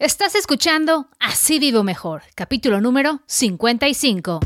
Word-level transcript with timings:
Estás 0.00 0.36
escuchando 0.36 1.08
Así 1.18 1.58
Vivo 1.58 1.82
Mejor, 1.82 2.22
capítulo 2.36 2.80
número 2.80 3.20
55. 3.26 4.38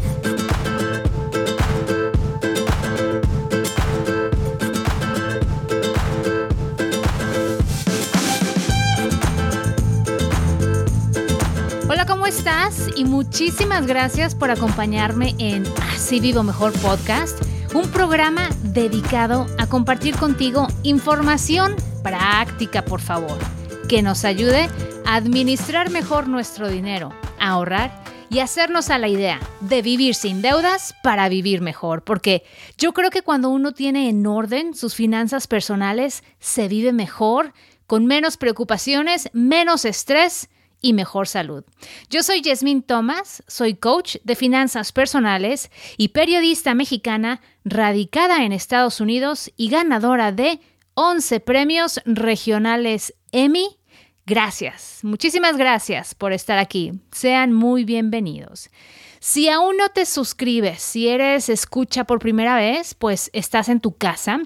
Hola, 11.87 12.07
¿cómo 12.07 12.27
estás? 12.27 12.89
Y 12.97 13.05
muchísimas 13.05 13.87
gracias 13.87 14.35
por 14.35 14.51
acompañarme 14.51 15.35
en 15.37 15.65
Así 15.93 16.19
Vivo 16.19 16.43
Mejor 16.43 16.73
Podcast, 16.81 17.39
un 17.75 17.91
programa 17.91 18.49
dedicado 18.63 19.47
a 19.59 19.67
compartir 19.67 20.17
contigo 20.17 20.67
información 20.83 21.77
práctica, 22.03 22.87
por 22.87 23.03
favor, 23.03 23.37
que 23.87 24.01
nos 24.01 24.25
ayude 24.25 24.71
administrar 25.15 25.91
mejor 25.91 26.27
nuestro 26.27 26.71
dinero, 26.71 27.11
ahorrar 27.39 28.03
y 28.31 28.39
hacernos 28.39 28.89
a 28.89 28.97
la 28.97 29.09
idea 29.09 29.41
de 29.61 29.83
vivir 29.83 30.15
sin 30.15 30.41
deudas 30.41 30.95
para 31.03 31.29
vivir 31.29 31.61
mejor, 31.61 32.03
porque 32.03 32.45
yo 32.79 32.95
creo 32.95 33.11
que 33.11 33.21
cuando 33.21 33.51
uno 33.51 33.73
tiene 33.73 34.09
en 34.09 34.27
orden 34.27 34.75
sus 34.75 34.95
finanzas 34.95 35.47
personales, 35.47 36.25
se 36.39 36.67
vive 36.67 36.95
mejor, 36.95 37.53
con 37.87 38.07
menos 38.07 38.39
preocupaciones, 38.39 39.29
menos 39.35 39.85
estrés 39.85 40.49
y 40.81 40.95
mejor 40.95 41.29
salud. 41.29 41.63
Yo 42.09 42.23
soy 42.23 42.41
Yasmín 42.41 42.83
Thomas, 42.83 43.43
soy 43.47 43.75
coach 43.75 44.17
de 44.25 44.35
finanzas 44.35 44.93
personales 44.93 45.71
y 45.99 46.09
periodista 46.09 46.73
mexicana 46.73 47.43
radicada 47.67 48.47
en 48.47 48.53
Estados 48.53 48.99
Unidos 48.99 49.53
y 49.59 49.69
ganadora 49.69 50.33
de 50.33 50.59
11 50.95 51.41
premios 51.41 52.01
regionales 52.07 53.13
Emmy. 53.31 53.77
Gracias, 54.25 55.01
muchísimas 55.03 55.57
gracias 55.57 56.15
por 56.15 56.33
estar 56.33 56.59
aquí. 56.59 56.93
Sean 57.11 57.53
muy 57.53 57.85
bienvenidos. 57.85 58.71
Si 59.19 59.49
aún 59.49 59.77
no 59.77 59.89
te 59.89 60.05
suscribes, 60.05 60.81
si 60.81 61.07
eres 61.07 61.49
escucha 61.49 62.05
por 62.05 62.19
primera 62.19 62.57
vez, 62.57 62.95
pues 62.95 63.31
estás 63.33 63.69
en 63.69 63.81
tu 63.81 63.97
casa. 63.97 64.41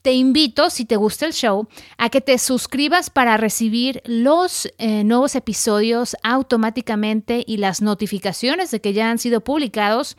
Te 0.00 0.12
invito, 0.12 0.70
si 0.70 0.86
te 0.86 0.96
gusta 0.96 1.26
el 1.26 1.34
show, 1.34 1.68
a 1.98 2.08
que 2.08 2.22
te 2.22 2.38
suscribas 2.38 3.10
para 3.10 3.36
recibir 3.36 4.02
los 4.06 4.72
eh, 4.78 5.04
nuevos 5.04 5.34
episodios 5.34 6.16
automáticamente 6.22 7.44
y 7.46 7.58
las 7.58 7.82
notificaciones 7.82 8.70
de 8.70 8.80
que 8.80 8.94
ya 8.94 9.10
han 9.10 9.18
sido 9.18 9.42
publicados 9.42 10.16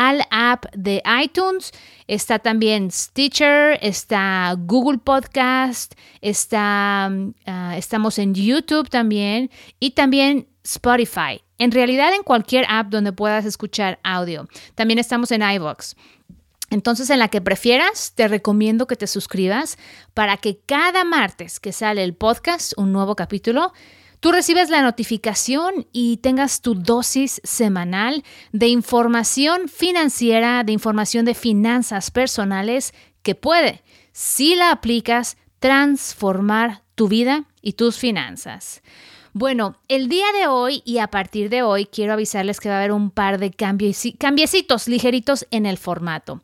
al 0.00 0.22
app 0.30 0.64
de 0.74 1.02
iTunes. 1.22 1.72
Está 2.06 2.38
también 2.38 2.90
Stitcher, 2.90 3.78
está 3.82 4.56
Google 4.58 4.98
Podcast, 4.98 5.92
está, 6.22 7.10
ah, 7.46 7.76
estamos 7.76 8.18
en 8.18 8.34
YouTube 8.34 8.88
también 8.88 9.50
y 9.78 9.90
también 9.90 10.48
Spotify. 10.64 11.42
En 11.58 11.70
realidad 11.70 12.14
en 12.14 12.22
cualquier 12.22 12.64
app 12.70 12.88
donde 12.88 13.12
puedas 13.12 13.44
escuchar 13.44 14.00
audio. 14.02 14.48
También 14.74 14.98
estamos 14.98 15.30
en 15.32 15.42
iVoox. 15.42 15.94
Entonces, 16.70 17.10
en 17.10 17.18
la 17.18 17.28
que 17.28 17.42
prefieras, 17.42 18.14
te 18.14 18.26
recomiendo 18.26 18.86
que 18.86 18.96
te 18.96 19.06
suscribas 19.06 19.76
para 20.14 20.38
que 20.38 20.60
cada 20.64 21.04
martes 21.04 21.60
que 21.60 21.72
sale 21.72 22.04
el 22.04 22.14
podcast, 22.14 22.72
un 22.78 22.92
nuevo 22.92 23.16
capítulo, 23.16 23.74
tú 24.20 24.32
recibes 24.32 24.70
la 24.70 24.82
notificación 24.82 25.86
y 25.92 26.18
tengas 26.18 26.60
tu 26.60 26.74
dosis 26.74 27.40
semanal 27.42 28.22
de 28.52 28.68
información 28.68 29.68
financiera, 29.68 30.62
de 30.64 30.72
información 30.72 31.24
de 31.24 31.34
finanzas 31.34 32.10
personales 32.10 32.94
que 33.22 33.34
puede, 33.34 33.82
si 34.12 34.54
la 34.54 34.70
aplicas, 34.70 35.36
transformar 35.58 36.82
tu 36.94 37.08
vida 37.08 37.44
y 37.62 37.72
tus 37.72 37.98
finanzas. 37.98 38.82
Bueno, 39.32 39.76
el 39.86 40.08
día 40.08 40.26
de 40.38 40.48
hoy 40.48 40.82
y 40.84 40.98
a 40.98 41.06
partir 41.06 41.50
de 41.50 41.62
hoy 41.62 41.86
quiero 41.86 42.14
avisarles 42.14 42.58
que 42.58 42.68
va 42.68 42.76
a 42.76 42.78
haber 42.78 42.90
un 42.90 43.10
par 43.10 43.38
de 43.38 43.52
cambiecitos 43.52 44.88
ligeritos 44.88 45.46
en 45.52 45.66
el 45.66 45.78
formato. 45.78 46.42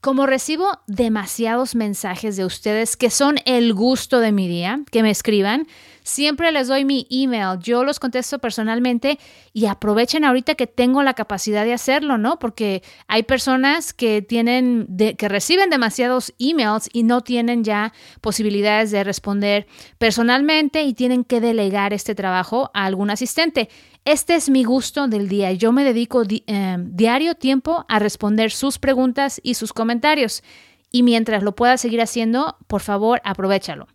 Como 0.00 0.24
recibo 0.26 0.68
demasiados 0.86 1.74
mensajes 1.74 2.36
de 2.36 2.44
ustedes 2.44 2.96
que 2.96 3.10
son 3.10 3.38
el 3.44 3.74
gusto 3.74 4.20
de 4.20 4.30
mi 4.30 4.46
día, 4.46 4.80
que 4.92 5.02
me 5.02 5.10
escriban, 5.10 5.66
siempre 6.08 6.50
les 6.52 6.68
doy 6.68 6.84
mi 6.84 7.06
email, 7.10 7.58
yo 7.60 7.84
los 7.84 8.00
contesto 8.00 8.38
personalmente 8.38 9.18
y 9.52 9.66
aprovechen 9.66 10.24
ahorita 10.24 10.54
que 10.54 10.66
tengo 10.66 11.02
la 11.02 11.14
capacidad 11.14 11.64
de 11.64 11.74
hacerlo, 11.74 12.16
¿no? 12.16 12.38
Porque 12.38 12.82
hay 13.06 13.24
personas 13.24 13.92
que 13.92 14.22
tienen, 14.22 14.88
que 15.18 15.28
reciben 15.28 15.68
demasiados 15.68 16.32
emails 16.38 16.88
y 16.92 17.02
no 17.02 17.20
tienen 17.20 17.62
ya 17.62 17.92
posibilidades 18.20 18.90
de 18.90 19.04
responder 19.04 19.66
personalmente 19.98 20.82
y 20.82 20.94
tienen 20.94 21.24
que 21.24 21.40
delegar 21.40 21.92
este 21.92 22.14
trabajo 22.14 22.70
a 22.72 22.86
algún 22.86 23.10
asistente. 23.10 23.68
Este 24.06 24.34
es 24.34 24.48
mi 24.48 24.64
gusto 24.64 25.08
del 25.08 25.28
día. 25.28 25.52
Yo 25.52 25.72
me 25.72 25.84
dedico 25.84 26.22
eh, 26.28 26.76
diario 26.78 27.34
tiempo 27.34 27.84
a 27.88 27.98
responder 27.98 28.50
sus 28.50 28.78
preguntas 28.78 29.40
y 29.42 29.54
sus 29.54 29.74
comentarios. 29.74 30.42
Y 30.90 31.02
mientras 31.02 31.42
lo 31.42 31.54
pueda 31.54 31.76
seguir 31.76 32.00
haciendo, 32.00 32.56
por 32.66 32.80
favor, 32.80 33.20
aprovechalo. 33.24 33.88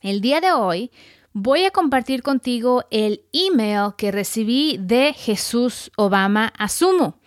El 0.00 0.20
día 0.20 0.40
de 0.42 0.52
hoy 0.52 0.90
voy 1.34 1.64
a 1.64 1.72
compartir 1.72 2.22
contigo 2.22 2.84
el 2.90 3.24
email 3.32 3.90
que 3.98 4.12
recibí 4.12 4.78
de 4.80 5.12
Jesús 5.12 5.90
Obama 5.96 6.52
Asumo. 6.56 7.18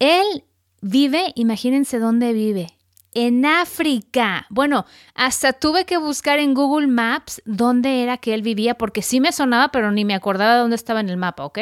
Él 0.00 0.44
vive, 0.82 1.32
imagínense 1.36 2.00
dónde 2.00 2.32
vive, 2.32 2.66
en 3.14 3.46
África. 3.46 4.46
Bueno, 4.50 4.86
hasta 5.14 5.52
tuve 5.52 5.86
que 5.86 5.98
buscar 5.98 6.40
en 6.40 6.52
Google 6.52 6.88
Maps 6.88 7.40
dónde 7.44 8.02
era 8.02 8.18
que 8.18 8.34
él 8.34 8.42
vivía, 8.42 8.74
porque 8.74 9.02
sí 9.02 9.20
me 9.20 9.32
sonaba, 9.32 9.68
pero 9.68 9.92
ni 9.92 10.04
me 10.04 10.14
acordaba 10.14 10.54
de 10.54 10.60
dónde 10.60 10.76
estaba 10.76 11.00
en 11.00 11.08
el 11.08 11.16
mapa, 11.16 11.44
¿ok? 11.44 11.58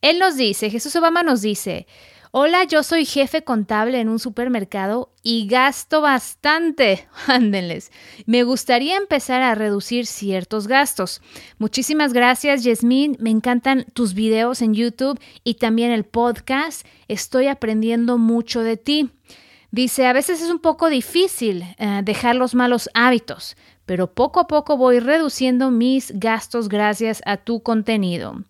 Él 0.00 0.18
nos 0.20 0.36
dice, 0.36 0.70
Jesús 0.70 0.94
Obama 0.94 1.24
nos 1.24 1.42
dice, 1.42 1.88
Hola, 2.36 2.64
yo 2.64 2.82
soy 2.82 3.04
jefe 3.04 3.44
contable 3.44 4.00
en 4.00 4.08
un 4.08 4.18
supermercado 4.18 5.12
y 5.22 5.46
gasto 5.46 6.00
bastante. 6.00 7.06
Ándenles. 7.28 7.92
Me 8.26 8.42
gustaría 8.42 8.96
empezar 8.96 9.40
a 9.40 9.54
reducir 9.54 10.04
ciertos 10.04 10.66
gastos. 10.66 11.22
Muchísimas 11.58 12.12
gracias, 12.12 12.64
Yasmín. 12.64 13.16
Me 13.20 13.30
encantan 13.30 13.84
tus 13.92 14.14
videos 14.14 14.62
en 14.62 14.74
YouTube 14.74 15.20
y 15.44 15.54
también 15.54 15.92
el 15.92 16.02
podcast. 16.02 16.84
Estoy 17.06 17.46
aprendiendo 17.46 18.18
mucho 18.18 18.62
de 18.62 18.78
ti. 18.78 19.12
Dice, 19.70 20.08
a 20.08 20.12
veces 20.12 20.42
es 20.42 20.50
un 20.50 20.58
poco 20.58 20.88
difícil 20.88 21.62
eh, 21.78 22.00
dejar 22.02 22.34
los 22.34 22.56
malos 22.56 22.90
hábitos, 22.94 23.56
pero 23.86 24.12
poco 24.12 24.40
a 24.40 24.48
poco 24.48 24.76
voy 24.76 24.98
reduciendo 24.98 25.70
mis 25.70 26.10
gastos 26.18 26.68
gracias 26.68 27.22
a 27.26 27.36
tu 27.36 27.62
contenido. 27.62 28.42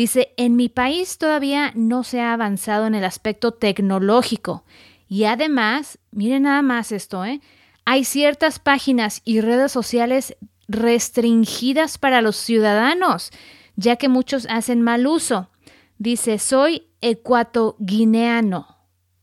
Dice, 0.00 0.32
en 0.38 0.56
mi 0.56 0.70
país 0.70 1.18
todavía 1.18 1.72
no 1.74 2.04
se 2.04 2.22
ha 2.22 2.32
avanzado 2.32 2.86
en 2.86 2.94
el 2.94 3.04
aspecto 3.04 3.52
tecnológico. 3.52 4.64
Y 5.10 5.24
además, 5.24 5.98
miren 6.10 6.44
nada 6.44 6.62
más 6.62 6.90
esto, 6.90 7.22
¿eh? 7.22 7.42
Hay 7.84 8.04
ciertas 8.04 8.60
páginas 8.60 9.20
y 9.26 9.42
redes 9.42 9.72
sociales 9.72 10.38
restringidas 10.68 11.98
para 11.98 12.22
los 12.22 12.36
ciudadanos, 12.36 13.30
ya 13.76 13.96
que 13.96 14.08
muchos 14.08 14.46
hacen 14.48 14.80
mal 14.80 15.06
uso. 15.06 15.50
Dice, 15.98 16.38
soy 16.38 16.84
ecuatoguineano, 17.02 18.78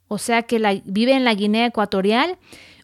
o 0.08 0.20
sea 0.20 0.44
que 0.44 0.84
vive 0.86 1.14
en 1.14 1.24
la 1.24 1.34
Guinea 1.34 1.66
Ecuatorial, 1.66 2.38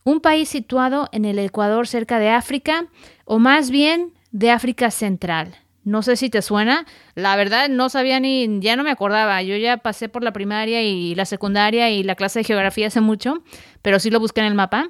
un 0.03 0.19
país 0.19 0.49
situado 0.49 1.09
en 1.11 1.25
el 1.25 1.37
Ecuador 1.37 1.87
cerca 1.87 2.17
de 2.17 2.31
África, 2.31 2.87
o 3.25 3.37
más 3.37 3.69
bien 3.69 4.15
de 4.31 4.49
África 4.49 4.89
Central. 4.89 5.62
No 5.83 6.01
sé 6.01 6.15
si 6.15 6.29
te 6.29 6.41
suena. 6.41 6.85
La 7.15 7.35
verdad 7.35 7.69
no 7.69 7.89
sabía 7.89 8.19
ni, 8.19 8.59
ya 8.61 8.75
no 8.75 8.83
me 8.83 8.91
acordaba. 8.91 9.41
Yo 9.43 9.57
ya 9.57 9.77
pasé 9.77 10.09
por 10.09 10.23
la 10.23 10.33
primaria 10.33 10.81
y 10.81 11.13
la 11.15 11.25
secundaria 11.25 11.89
y 11.89 12.03
la 12.03 12.15
clase 12.15 12.39
de 12.39 12.45
geografía 12.45 12.87
hace 12.87 13.01
mucho, 13.01 13.43
pero 13.81 13.99
sí 13.99 14.09
lo 14.09 14.19
busqué 14.19 14.41
en 14.41 14.47
el 14.47 14.55
mapa. 14.55 14.89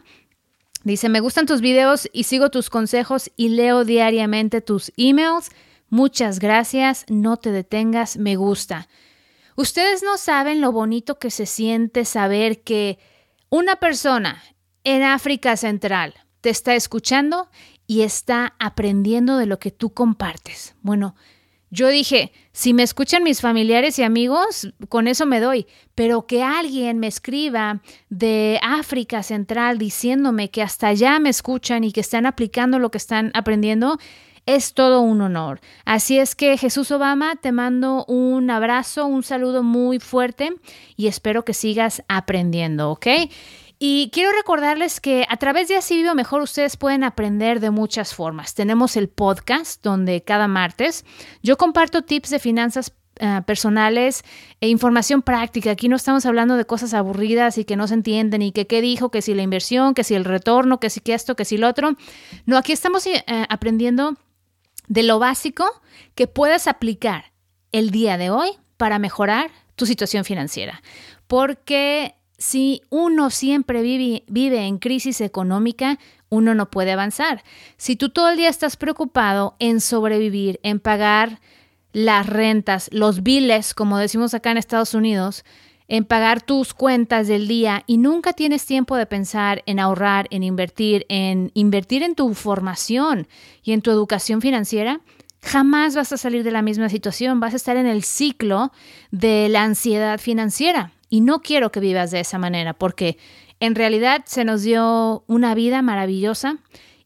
Dice, 0.84 1.10
me 1.10 1.22
gustan 1.22 1.46
tus 1.46 1.62
videos 1.62 2.10
y 2.12 2.24
sigo 2.24 2.50
tus 2.50 2.70
consejos 2.70 3.32
y 3.38 3.50
leo 3.50 3.86
diariamente 3.86 4.62
tus 4.62 4.92
emails. 4.98 5.50
Muchas 5.90 6.40
gracias, 6.40 7.06
no 7.08 7.38
te 7.38 7.52
detengas, 7.52 8.18
me 8.18 8.36
gusta. 8.36 8.88
Ustedes 9.56 10.04
no 10.04 10.18
saben 10.18 10.62
lo 10.62 10.72
bonito 10.72 11.20
que 11.20 11.32
se 11.32 11.46
siente 11.46 12.06
saber 12.06 12.64
que 12.64 13.00
una 13.50 13.76
persona 13.78 14.44
en 14.84 15.04
África 15.04 15.56
Central 15.56 16.16
te 16.42 16.50
está 16.50 16.76
escuchando 16.76 17.50
y 17.88 18.02
está 18.02 18.56
aprendiendo 18.60 19.38
de 19.38 19.46
lo 19.46 19.60
que 19.60 19.72
tú 19.72 19.94
compartes. 19.94 20.76
Bueno, 20.82 21.16
yo 21.74 21.88
dije, 21.88 22.32
si 22.52 22.72
me 22.72 22.84
escuchan 22.84 23.24
mis 23.24 23.42
familiares 23.42 23.98
y 23.98 24.04
amigos, 24.04 24.72
con 24.90 25.08
eso 25.08 25.26
me 25.26 25.40
doy, 25.40 25.66
pero 25.96 26.28
que 26.28 26.44
alguien 26.44 27.00
me 27.00 27.08
escriba 27.08 27.82
de 28.10 28.60
África 28.62 29.24
Central 29.24 29.80
diciéndome 29.80 30.52
que 30.52 30.62
hasta 30.62 30.90
allá 30.90 31.18
me 31.18 31.30
escuchan 31.30 31.84
y 31.84 31.92
que 31.92 32.02
están 32.02 32.28
aplicando 32.28 32.78
lo 32.78 32.92
que 32.92 33.00
están 33.00 33.32
aprendiendo, 33.34 33.98
es 34.46 34.76
todo 34.76 35.02
un 35.02 35.22
honor. 35.22 35.62
Así 35.84 36.20
es 36.20 36.36
que 36.36 36.58
Jesús 36.60 36.92
Obama, 36.92 37.38
te 37.38 37.52
mando 37.52 38.06
un 38.06 38.52
abrazo, 38.52 39.08
un 39.08 39.24
saludo 39.24 39.64
muy 39.64 40.00
fuerte 40.00 40.54
y 40.96 41.08
espero 41.08 41.44
que 41.44 41.56
sigas 41.56 42.04
aprendiendo, 42.08 42.92
¿ok? 42.92 43.08
Y 43.86 44.12
quiero 44.14 44.32
recordarles 44.32 45.02
que 45.02 45.26
a 45.28 45.36
través 45.36 45.68
de 45.68 45.76
Así 45.76 45.98
Vivo 45.98 46.16
Mejor 46.16 46.42
ustedes 46.42 46.78
pueden 46.78 47.04
aprender 47.04 47.60
de 47.60 47.70
muchas 47.70 48.16
formas. 48.16 48.54
Tenemos 48.54 48.96
el 48.96 49.10
podcast 49.10 49.84
donde 49.84 50.24
cada 50.24 50.48
martes 50.48 51.04
yo 51.42 51.58
comparto 51.58 52.02
tips 52.02 52.30
de 52.30 52.40
finanzas 52.40 52.94
eh, 53.18 53.42
personales 53.46 54.24
e 54.62 54.70
información 54.70 55.22
práctica. 55.22 55.72
Aquí 55.72 55.90
no 55.90 55.98
estamos 55.98 56.26
hablando 56.26 56.56
de 56.56 56.64
cosas 56.64 56.94
aburridas 56.94 57.58
y 57.58 57.66
que 57.66 57.76
no 57.76 57.90
se 57.90 57.96
entienden 57.96 58.42
y 58.42 58.54
que 58.54 58.68
qué 58.68 58.80
dijo, 58.80 59.12
que 59.12 59.22
si 59.22 59.34
la 59.34 59.42
inversión, 59.42 59.96
que 59.96 60.06
si 60.06 60.16
el 60.16 60.24
retorno, 60.24 60.80
que 60.80 60.90
si 60.90 61.02
esto, 61.04 61.36
que 61.36 61.44
si 61.44 61.58
lo 61.58 61.68
otro. 61.68 61.98
No, 62.46 62.58
aquí 62.58 62.72
estamos 62.72 63.06
eh, 63.06 63.22
aprendiendo 63.50 64.16
de 64.88 65.04
lo 65.04 65.20
básico 65.20 65.66
que 66.16 66.28
puedes 66.28 66.70
aplicar 66.70 67.34
el 67.74 67.92
día 67.92 68.18
de 68.18 68.30
hoy 68.30 68.52
para 68.78 68.98
mejorar 68.98 69.52
tu 69.76 69.86
situación 69.86 70.24
financiera. 70.24 70.82
Porque 71.28 72.16
si 72.44 72.82
uno 72.90 73.30
siempre 73.30 73.82
vive, 73.82 74.66
en 74.66 74.78
crisis 74.78 75.22
económica, 75.22 75.98
uno 76.28 76.54
no 76.54 76.70
puede 76.70 76.92
avanzar. 76.92 77.42
Si 77.78 77.96
tú 77.96 78.10
todo 78.10 78.28
el 78.28 78.36
día 78.36 78.50
estás 78.50 78.76
preocupado 78.76 79.56
en 79.60 79.80
sobrevivir, 79.80 80.60
en 80.62 80.82
pagar 80.82 81.40
las 81.94 82.28
rentas, 82.28 82.90
los 82.92 83.24
biles, 83.24 83.74
como 83.74 83.98
decimos 83.98 84.34
acá 84.34 84.52
en 84.52 84.58
Estados 84.58 84.94
Unidos, 84.94 85.46
en 85.88 86.04
pagar 86.04 86.42
tus 86.42 86.74
cuentas 86.74 87.30
del 87.30 87.48
día 87.48 87.86
y 87.88 87.96
nunca 87.96 88.34
tienes 88.34 88.66
tiempo 88.66 88.98
de 88.98 89.06
pensar 89.06 89.64
en 89.66 89.80
ahorrar, 89.80 90.28
en 90.30 90.44
invertir, 90.44 91.06
en 91.08 91.50
invertir 91.54 92.04
en 92.04 92.14
tu 92.14 92.34
formación 92.34 93.30
y 93.64 93.72
en 93.72 93.82
tu 93.82 93.90
educación 93.90 94.42
financiera, 94.42 95.00
jamás 95.42 95.96
vas 95.96 96.12
a 96.12 96.18
salir 96.18 96.44
de 96.44 96.52
la 96.52 96.62
misma 96.62 96.90
situación, 96.90 97.40
vas 97.40 97.54
a 97.54 97.58
estar 97.58 97.78
en 97.78 97.88
el 97.88 98.04
ciclo 98.04 98.74
de 99.12 99.48
la 99.48 99.64
ansiedad 99.64 100.20
financiera. 100.20 100.92
Y 101.14 101.22
no 101.22 101.44
quiero 101.44 101.72
que 101.72 101.80
vivas 101.80 102.10
de 102.10 102.22
esa 102.22 102.40
manera, 102.40 102.74
porque 102.74 103.20
en 103.60 103.76
realidad 103.76 104.24
se 104.26 104.46
nos 104.46 104.64
dio 104.64 105.24
una 105.28 105.54
vida 105.54 105.84
maravillosa 105.84 106.58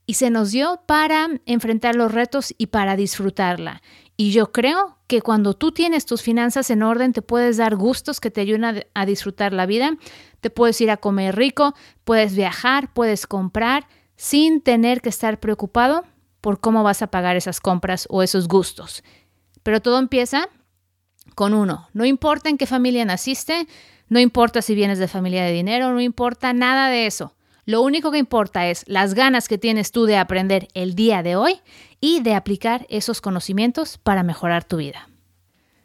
y 0.06 0.14
se 0.14 0.30
nos 0.30 0.52
dio 0.52 0.80
para 0.86 1.28
enfrentar 1.46 1.98
los 1.98 2.14
retos 2.14 2.56
y 2.58 2.68
para 2.68 2.96
disfrutarla. 2.96 3.82
Y 4.16 4.32
yo 4.32 4.54
creo 4.54 4.98
que 5.08 5.22
cuando 5.22 5.56
tú 5.56 5.74
tienes 5.74 6.06
tus 6.06 6.22
finanzas 6.22 6.70
en 6.70 6.84
orden, 6.84 7.12
te 7.12 7.22
puedes 7.22 7.58
dar 7.58 7.76
gustos 7.76 8.22
que 8.22 8.32
te 8.32 8.40
ayudan 8.40 8.86
a 8.94 9.06
disfrutar 9.06 9.52
la 9.52 9.66
vida, 9.66 9.98
te 10.40 10.50
puedes 10.50 10.80
ir 10.80 10.90
a 10.90 10.96
comer 10.96 11.36
rico, 11.36 11.76
puedes 12.06 12.34
viajar, 12.34 12.94
puedes 12.94 13.28
comprar 13.28 13.90
sin 14.16 14.62
tener 14.62 15.02
que 15.02 15.10
estar 15.10 15.42
preocupado 15.42 16.06
por 16.40 16.62
cómo 16.62 16.82
vas 16.82 17.02
a 17.02 17.08
pagar 17.08 17.36
esas 17.36 17.60
compras 17.60 18.08
o 18.10 18.24
esos 18.24 18.48
gustos. 18.48 19.04
Pero 19.64 19.82
todo 19.82 20.00
empieza 20.00 20.48
con 21.36 21.54
uno. 21.54 21.90
No 21.92 22.06
importa 22.06 22.48
en 22.48 22.58
qué 22.58 22.66
familia 22.66 23.04
naciste, 23.04 23.68
no 24.10 24.20
importa 24.20 24.62
si 24.62 24.76
vienes 24.76 25.00
de 25.00 25.08
familia 25.08 25.44
de 25.44 25.52
dinero, 25.52 25.92
no 25.92 26.02
importa 26.02 26.54
nada 26.54 26.90
de 26.90 27.08
eso. 27.08 27.34
Lo 27.66 27.82
único 27.82 28.12
que 28.12 28.18
importa 28.18 28.68
es 28.68 28.86
las 28.88 29.14
ganas 29.14 29.50
que 29.50 29.58
tienes 29.58 29.92
tú 29.92 30.06
de 30.06 30.18
aprender 30.18 30.70
el 30.74 30.96
día 30.96 31.22
de 31.22 31.36
hoy 31.36 31.60
y 32.00 32.22
de 32.22 32.34
aplicar 32.34 32.86
esos 32.90 33.20
conocimientos 33.20 33.98
para 33.98 34.24
mejorar 34.24 34.64
tu 34.64 34.78
vida. 34.78 35.10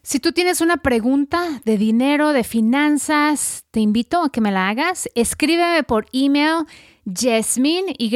Si 0.05 0.21
tú 0.21 0.33
tienes 0.33 0.61
una 0.61 0.79
pregunta 0.79 1.61
de 1.65 1.79
dinero, 1.79 2.33
de 2.33 2.45
finanzas, 2.45 3.65
te 3.71 3.81
invito 3.81 4.23
a 4.23 4.31
que 4.31 4.41
me 4.41 4.51
la 4.51 4.69
hagas. 4.69 5.09
Escríbeme 5.15 5.83
por 5.85 6.07
email 6.13 6.67
Jasmine, 7.05 7.95
y 7.99 8.11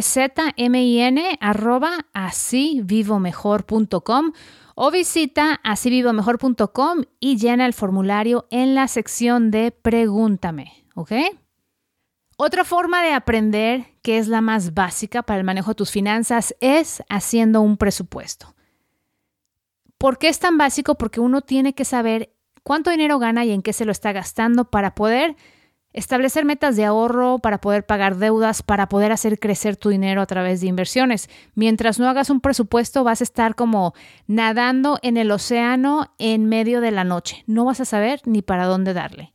z 0.00 0.52
m 0.56 0.84
i 0.84 0.98
n 1.00 1.38
arroba 1.40 2.06
o 4.74 4.90
visita 4.90 5.60
asívivomejor.com 5.62 7.02
y 7.20 7.36
llena 7.36 7.66
el 7.66 7.74
formulario 7.74 8.46
en 8.50 8.74
la 8.74 8.88
sección 8.88 9.50
de 9.50 9.70
Pregúntame, 9.70 10.86
¿ok? 10.94 11.12
Otra 12.36 12.64
forma 12.64 13.02
de 13.02 13.12
aprender, 13.12 13.86
que 14.02 14.18
es 14.18 14.28
la 14.28 14.40
más 14.40 14.74
básica 14.74 15.22
para 15.22 15.38
el 15.38 15.44
manejo 15.44 15.70
de 15.70 15.76
tus 15.76 15.90
finanzas, 15.90 16.56
es 16.60 17.02
haciendo 17.08 17.60
un 17.60 17.76
presupuesto. 17.76 18.54
¿Por 19.98 20.18
qué 20.18 20.28
es 20.28 20.40
tan 20.40 20.58
básico? 20.58 20.96
Porque 20.96 21.20
uno 21.20 21.42
tiene 21.42 21.74
que 21.74 21.84
saber 21.84 22.34
cuánto 22.64 22.90
dinero 22.90 23.18
gana 23.18 23.44
y 23.44 23.52
en 23.52 23.62
qué 23.62 23.72
se 23.72 23.84
lo 23.84 23.92
está 23.92 24.12
gastando 24.12 24.70
para 24.70 24.94
poder 24.94 25.36
Establecer 25.92 26.44
metas 26.44 26.76
de 26.76 26.84
ahorro 26.84 27.38
para 27.38 27.60
poder 27.60 27.84
pagar 27.84 28.16
deudas, 28.16 28.62
para 28.62 28.88
poder 28.88 29.12
hacer 29.12 29.38
crecer 29.38 29.76
tu 29.76 29.90
dinero 29.90 30.22
a 30.22 30.26
través 30.26 30.60
de 30.60 30.68
inversiones. 30.68 31.28
Mientras 31.54 31.98
no 31.98 32.08
hagas 32.08 32.30
un 32.30 32.40
presupuesto, 32.40 33.04
vas 33.04 33.20
a 33.20 33.24
estar 33.24 33.54
como 33.54 33.94
nadando 34.26 34.98
en 35.02 35.16
el 35.16 35.30
océano 35.30 36.12
en 36.18 36.46
medio 36.46 36.80
de 36.80 36.92
la 36.92 37.04
noche. 37.04 37.44
No 37.46 37.64
vas 37.66 37.80
a 37.80 37.84
saber 37.84 38.20
ni 38.24 38.40
para 38.40 38.66
dónde 38.66 38.94
darle. 38.94 39.32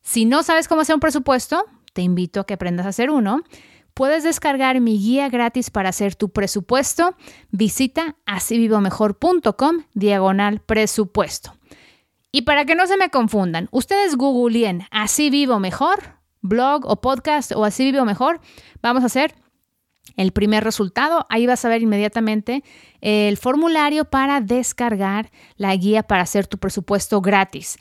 Si 0.00 0.24
no 0.24 0.42
sabes 0.42 0.66
cómo 0.66 0.80
hacer 0.80 0.96
un 0.96 1.00
presupuesto, 1.00 1.64
te 1.92 2.02
invito 2.02 2.40
a 2.40 2.46
que 2.46 2.54
aprendas 2.54 2.86
a 2.86 2.90
hacer 2.90 3.10
uno. 3.10 3.42
Puedes 3.94 4.24
descargar 4.24 4.80
mi 4.80 4.98
guía 4.98 5.28
gratis 5.28 5.70
para 5.70 5.90
hacer 5.90 6.14
tu 6.14 6.30
presupuesto. 6.30 7.14
Visita 7.50 8.16
asivivomejor.com 8.26 9.84
diagonal 9.94 10.60
presupuesto. 10.60 11.54
Y 12.34 12.42
para 12.42 12.64
que 12.64 12.74
no 12.74 12.86
se 12.86 12.96
me 12.96 13.10
confundan, 13.10 13.68
ustedes 13.72 14.16
googleen 14.16 14.86
Así 14.90 15.28
Vivo 15.28 15.60
Mejor, 15.60 16.16
blog 16.40 16.86
o 16.86 17.02
podcast 17.02 17.52
o 17.52 17.66
Así 17.66 17.84
Vivo 17.84 18.06
Mejor. 18.06 18.40
Vamos 18.80 19.02
a 19.02 19.06
hacer 19.06 19.34
el 20.16 20.32
primer 20.32 20.64
resultado. 20.64 21.26
Ahí 21.28 21.46
vas 21.46 21.62
a 21.66 21.68
ver 21.68 21.82
inmediatamente 21.82 22.64
el 23.02 23.36
formulario 23.36 24.06
para 24.06 24.40
descargar 24.40 25.30
la 25.56 25.76
guía 25.76 26.02
para 26.04 26.22
hacer 26.22 26.46
tu 26.46 26.56
presupuesto 26.56 27.20
gratis. 27.20 27.76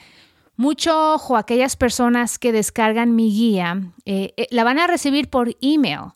Mucho 0.57 1.13
ojo, 1.13 1.37
aquellas 1.37 1.77
personas 1.77 2.37
que 2.37 2.51
descargan 2.51 3.15
mi 3.15 3.31
guía, 3.31 3.93
eh, 4.05 4.33
eh, 4.35 4.47
la 4.51 4.65
van 4.65 4.79
a 4.79 4.87
recibir 4.87 5.29
por 5.29 5.55
email. 5.61 6.11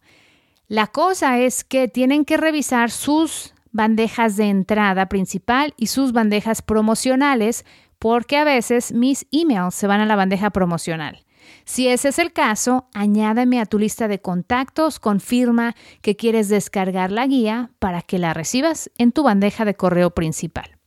La 0.67 0.87
cosa 0.87 1.39
es 1.39 1.63
que 1.63 1.87
tienen 1.87 2.25
que 2.25 2.35
revisar 2.35 2.91
sus 2.91 3.53
bandejas 3.71 4.35
de 4.35 4.49
entrada 4.49 5.07
principal 5.07 5.73
y 5.77 5.87
sus 5.87 6.11
bandejas 6.11 6.61
promocionales 6.61 7.65
porque 7.99 8.37
a 8.37 8.43
veces 8.43 8.91
mis 8.93 9.27
emails 9.31 9.75
se 9.75 9.87
van 9.87 10.01
a 10.01 10.05
la 10.05 10.15
bandeja 10.15 10.49
promocional. 10.49 11.25
Si 11.63 11.87
ese 11.87 12.09
es 12.09 12.19
el 12.19 12.33
caso, 12.33 12.87
añádame 12.93 13.59
a 13.59 13.65
tu 13.65 13.79
lista 13.79 14.07
de 14.07 14.19
contactos, 14.19 14.99
confirma 14.99 15.75
que 16.01 16.15
quieres 16.15 16.49
descargar 16.49 17.11
la 17.11 17.27
guía 17.27 17.71
para 17.79 18.01
que 18.01 18.19
la 18.19 18.33
recibas 18.33 18.91
en 18.97 19.11
tu 19.11 19.23
bandeja 19.23 19.65
de 19.65 19.75
correo 19.75 20.11
principal. 20.11 20.77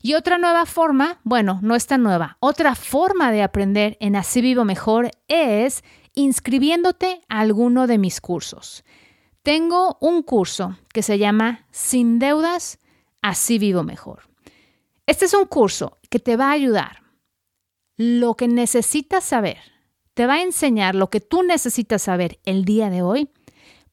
Y 0.00 0.14
otra 0.14 0.38
nueva 0.38 0.64
forma, 0.64 1.20
bueno, 1.24 1.58
no 1.62 1.74
es 1.74 1.86
tan 1.86 2.02
nueva, 2.02 2.36
otra 2.40 2.74
forma 2.74 3.32
de 3.32 3.42
aprender 3.42 3.96
en 4.00 4.16
Así 4.16 4.40
Vivo 4.40 4.64
Mejor 4.64 5.10
es 5.26 5.82
inscribiéndote 6.14 7.20
a 7.28 7.40
alguno 7.40 7.86
de 7.86 7.98
mis 7.98 8.20
cursos. 8.20 8.84
Tengo 9.42 9.98
un 10.00 10.22
curso 10.22 10.76
que 10.92 11.02
se 11.02 11.18
llama 11.18 11.66
Sin 11.70 12.18
deudas, 12.18 12.78
Así 13.22 13.58
Vivo 13.58 13.82
Mejor. 13.82 14.27
Este 15.08 15.24
es 15.24 15.32
un 15.32 15.46
curso 15.46 15.96
que 16.10 16.18
te 16.18 16.36
va 16.36 16.50
a 16.50 16.52
ayudar. 16.52 17.02
Lo 17.96 18.34
que 18.34 18.46
necesitas 18.46 19.24
saber, 19.24 19.56
te 20.12 20.26
va 20.26 20.34
a 20.34 20.42
enseñar 20.42 20.94
lo 20.94 21.08
que 21.08 21.20
tú 21.20 21.42
necesitas 21.42 22.02
saber 22.02 22.38
el 22.44 22.66
día 22.66 22.90
de 22.90 23.00
hoy 23.00 23.30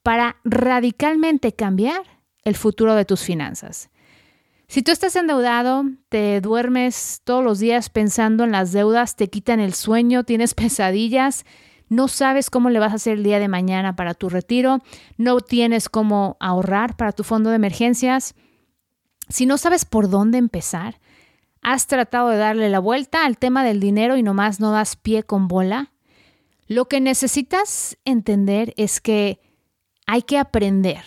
para 0.03 0.35
radicalmente 0.43 1.53
cambiar 1.53 2.01
el 2.43 2.55
futuro 2.57 2.95
de 2.95 3.05
tus 3.05 3.21
finanzas. 3.21 3.89
Si 4.67 4.81
tú 4.81 4.91
estás 4.91 5.15
endeudado, 5.15 5.85
te 6.09 6.41
duermes 6.41 7.21
todos 7.23 7.45
los 7.45 7.59
días 7.59 7.89
pensando 7.89 8.43
en 8.43 8.51
las 8.51 8.73
deudas, 8.73 9.15
te 9.15 9.29
quitan 9.29 9.61
el 9.61 9.73
sueño, 9.73 10.25
tienes 10.25 10.53
pesadillas, 10.53 11.45
no 11.87 12.09
sabes 12.09 12.49
cómo 12.49 12.69
le 12.69 12.79
vas 12.79 12.91
a 12.91 12.95
hacer 12.95 13.13
el 13.13 13.23
día 13.23 13.39
de 13.39 13.47
mañana 13.47 13.95
para 13.95 14.15
tu 14.15 14.27
retiro, 14.27 14.79
no 15.15 15.39
tienes 15.39 15.87
cómo 15.87 16.35
ahorrar 16.41 16.97
para 16.97 17.13
tu 17.13 17.23
fondo 17.23 17.51
de 17.51 17.55
emergencias, 17.55 18.35
si 19.29 19.45
no 19.45 19.57
sabes 19.57 19.85
por 19.85 20.09
dónde 20.09 20.37
empezar, 20.37 20.99
has 21.65 21.87
tratado 21.87 22.29
de 22.29 22.37
darle 22.37 22.69
la 22.69 22.77
vuelta 22.77 23.25
al 23.25 23.39
tema 23.39 23.63
del 23.63 23.79
dinero 23.79 24.17
y 24.17 24.23
nomás 24.23 24.59
no 24.59 24.71
das 24.71 24.95
pie 24.95 25.23
con 25.23 25.47
bola, 25.47 25.91
lo 26.67 26.85
que 26.85 27.01
necesitas 27.01 27.97
entender 28.05 28.75
es 28.77 29.01
que 29.01 29.39
hay 30.05 30.21
que 30.21 30.37
aprender 30.37 31.03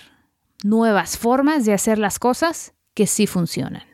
nuevas 0.65 1.17
formas 1.17 1.65
de 1.65 1.75
hacer 1.75 1.99
las 1.99 2.19
cosas 2.19 2.75
que 2.95 3.07
sí 3.07 3.29
funcionan. 3.29 3.85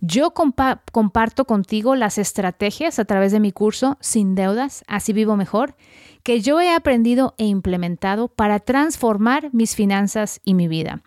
Yo 0.00 0.32
comparto 0.32 1.44
contigo 1.44 1.94
las 1.94 2.16
estrategias 2.16 2.98
a 2.98 3.04
través 3.04 3.30
de 3.30 3.40
mi 3.40 3.52
curso 3.52 3.98
Sin 4.00 4.34
deudas, 4.34 4.84
así 4.86 5.12
vivo 5.12 5.36
mejor, 5.36 5.76
que 6.22 6.40
yo 6.40 6.62
he 6.62 6.74
aprendido 6.74 7.34
e 7.36 7.44
implementado 7.44 8.28
para 8.28 8.58
transformar 8.60 9.50
mis 9.52 9.74
finanzas 9.74 10.40
y 10.44 10.54
mi 10.54 10.66
vida. 10.66 11.02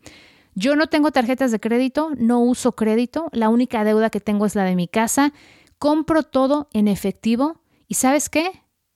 Yo 0.59 0.75
no 0.75 0.87
tengo 0.87 1.11
tarjetas 1.11 1.51
de 1.51 1.61
crédito, 1.61 2.09
no 2.17 2.41
uso 2.41 2.73
crédito, 2.73 3.29
la 3.31 3.47
única 3.47 3.85
deuda 3.85 4.09
que 4.09 4.19
tengo 4.19 4.45
es 4.45 4.55
la 4.55 4.65
de 4.65 4.75
mi 4.75 4.89
casa, 4.89 5.31
compro 5.77 6.23
todo 6.23 6.67
en 6.73 6.89
efectivo 6.89 7.61
y 7.87 7.93
¿sabes 7.93 8.27
qué? 8.27 8.51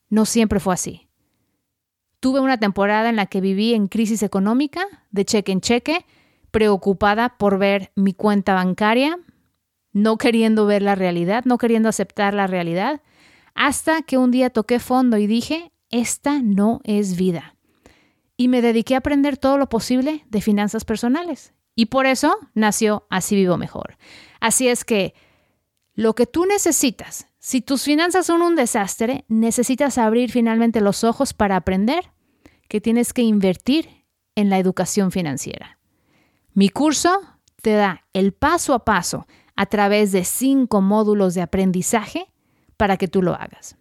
No 0.09 0.25
siempre 0.25 0.59
fue 0.59 0.73
así. 0.73 1.07
Tuve 2.19 2.41
una 2.41 2.57
temporada 2.57 3.07
en 3.07 3.15
la 3.15 3.27
que 3.27 3.39
viví 3.39 3.73
en 3.73 3.87
crisis 3.87 4.23
económica, 4.23 4.85
de 5.09 5.23
cheque 5.23 5.53
en 5.53 5.61
cheque, 5.61 6.05
preocupada 6.51 7.37
por 7.37 7.57
ver 7.57 7.93
mi 7.95 8.13
cuenta 8.13 8.53
bancaria, 8.53 9.17
no 9.93 10.17
queriendo 10.17 10.65
ver 10.65 10.81
la 10.81 10.95
realidad, 10.95 11.45
no 11.45 11.57
queriendo 11.57 11.87
aceptar 11.87 12.33
la 12.33 12.45
realidad, 12.45 13.01
hasta 13.55 14.01
que 14.01 14.17
un 14.17 14.31
día 14.31 14.49
toqué 14.49 14.79
fondo 14.79 15.15
y 15.15 15.27
dije, 15.27 15.71
esta 15.89 16.41
no 16.41 16.81
es 16.83 17.15
vida. 17.15 17.52
Y 18.37 18.47
me 18.47 18.61
dediqué 18.61 18.95
a 18.95 18.99
aprender 18.99 19.37
todo 19.37 19.57
lo 19.57 19.69
posible 19.69 20.25
de 20.29 20.41
finanzas 20.41 20.85
personales. 20.85 21.53
Y 21.75 21.87
por 21.87 22.05
eso 22.05 22.37
nació 22.53 23.05
Así 23.09 23.35
Vivo 23.35 23.57
Mejor. 23.57 23.97
Así 24.39 24.67
es 24.67 24.85
que 24.85 25.13
lo 25.93 26.15
que 26.15 26.25
tú 26.25 26.45
necesitas, 26.45 27.27
si 27.39 27.61
tus 27.61 27.83
finanzas 27.83 28.25
son 28.25 28.41
un 28.41 28.55
desastre, 28.55 29.25
necesitas 29.27 29.97
abrir 29.97 30.31
finalmente 30.31 30.81
los 30.81 31.03
ojos 31.03 31.33
para 31.33 31.55
aprender 31.55 32.11
que 32.67 32.81
tienes 32.81 33.13
que 33.13 33.21
invertir 33.21 34.05
en 34.35 34.49
la 34.49 34.57
educación 34.57 35.11
financiera. 35.11 35.79
Mi 36.53 36.69
curso 36.69 37.21
te 37.61 37.73
da 37.73 38.05
el 38.13 38.33
paso 38.33 38.73
a 38.73 38.85
paso 38.85 39.27
a 39.55 39.65
través 39.67 40.11
de 40.11 40.23
cinco 40.23 40.81
módulos 40.81 41.33
de 41.33 41.41
aprendizaje 41.41 42.31
para 42.77 42.97
que 42.97 43.07
tú 43.07 43.21
lo 43.21 43.33
hagas. 43.33 43.77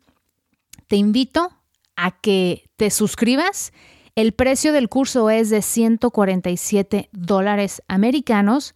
Te 0.87 0.97
invito 0.97 1.51
a 1.97 2.21
que 2.21 2.71
te 2.77 2.91
suscribas. 2.91 3.73
El 4.15 4.33
precio 4.33 4.75
del 4.75 4.91
curso 4.91 5.31
es 5.31 5.49
de 5.49 5.63
147 5.63 7.09
dólares 7.13 7.83
americanos, 7.89 8.75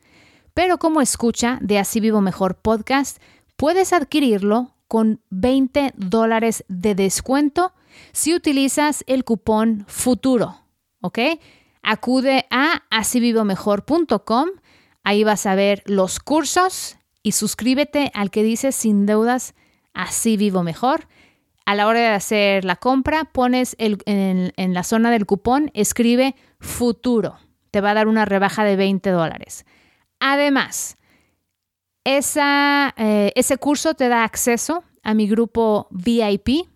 pero 0.55 0.79
como 0.79 1.03
escucha 1.03 1.59
de 1.61 1.79
Así 1.79 2.01
Vivo 2.01 2.23
Mejor 2.23 2.57
podcast, 2.57 3.19
puedes 3.59 3.93
adquirirlo 3.93 4.75
con 4.89 5.21
20 5.29 5.93
dólares 5.95 6.65
de 6.69 6.95
descuento 6.95 7.75
si 8.13 8.35
utilizas 8.35 9.05
el 9.07 9.25
cupón 9.25 9.85
futuro, 9.89 10.57
¿ok? 11.03 11.19
Acude 11.83 12.47
a 12.51 12.85
asivivomejor.com, 12.89 14.49
ahí 15.05 15.23
vas 15.23 15.45
a 15.45 15.55
ver 15.55 15.83
los 15.85 16.19
cursos 16.19 16.97
y 17.23 17.33
suscríbete 17.33 18.11
al 18.15 18.31
que 18.31 18.43
dice 18.43 18.73
sin 18.73 19.05
deudas, 19.05 19.55
así 19.93 20.39
vivo 20.39 20.63
mejor. 20.63 21.09
A 21.67 21.75
la 21.75 21.89
hora 21.89 21.99
de 21.99 22.07
hacer 22.07 22.65
la 22.65 22.77
compra, 22.77 23.25
pones 23.25 23.75
en, 23.79 24.53
la 24.57 24.83
zona 24.85 25.11
del 25.11 25.27
cupón, 25.27 25.73
escribe 25.75 26.37
futuro. 26.61 27.39
Te 27.73 27.81
va 27.81 27.91
a 27.91 27.95
dar 27.95 28.07
una 28.07 28.25
rebaja 28.25 28.65
de 28.65 28.77
20 28.77 29.11
dólares. 29.11 29.67
Además, 30.21 30.97
eh, 32.05 33.33
ese 33.35 33.59
curso 33.59 33.95
te 33.95 34.09
da 34.09 34.23
acceso 34.23 34.85
a 35.03 35.13
mi 35.13 35.27
grupo 35.27 35.89
VIP, 35.91 36.69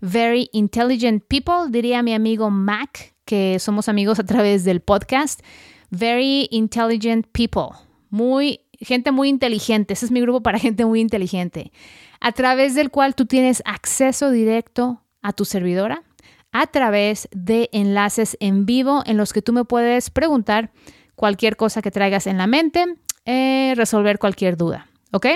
Very 0.00 0.48
Intelligent 0.52 1.24
People, 1.26 1.70
diría 1.70 2.04
mi 2.04 2.14
amigo 2.14 2.48
Mac, 2.48 3.16
que 3.24 3.58
somos 3.58 3.88
amigos 3.88 4.20
a 4.20 4.24
través 4.24 4.62
del 4.62 4.80
podcast. 4.80 5.40
Very 5.90 6.46
Intelligent 6.52 7.26
People, 7.32 7.76
muy 8.08 8.60
gente 8.80 9.10
muy 9.10 9.28
inteligente. 9.28 9.94
Ese 9.94 10.06
es 10.06 10.12
mi 10.12 10.20
grupo 10.20 10.42
para 10.42 10.60
gente 10.60 10.84
muy 10.84 11.00
inteligente, 11.00 11.72
a 12.20 12.32
través 12.32 12.74
del 12.74 12.90
cual 12.90 13.14
tú 13.14 13.26
tienes 13.26 13.62
acceso 13.64 14.30
directo 14.30 15.02
a 15.22 15.32
tu 15.32 15.44
servidora 15.44 16.02
a 16.52 16.66
través 16.66 17.28
de 17.32 17.68
enlaces 17.72 18.36
en 18.40 18.66
vivo 18.66 19.02
en 19.06 19.16
los 19.16 19.32
que 19.32 19.42
tú 19.42 19.52
me 19.52 19.64
puedes 19.64 20.10
preguntar 20.10 20.70
cualquier 21.14 21.56
cosa 21.56 21.82
que 21.82 21.90
traigas 21.90 22.26
en 22.26 22.38
la 22.38 22.46
mente, 22.46 22.84
eh, 23.24 23.74
resolver 23.76 24.18
cualquier 24.18 24.56
duda. 24.56 24.88
¿Ok? 25.12 25.26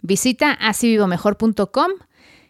Visita 0.00 0.52
asivivomejor.com 0.52 1.90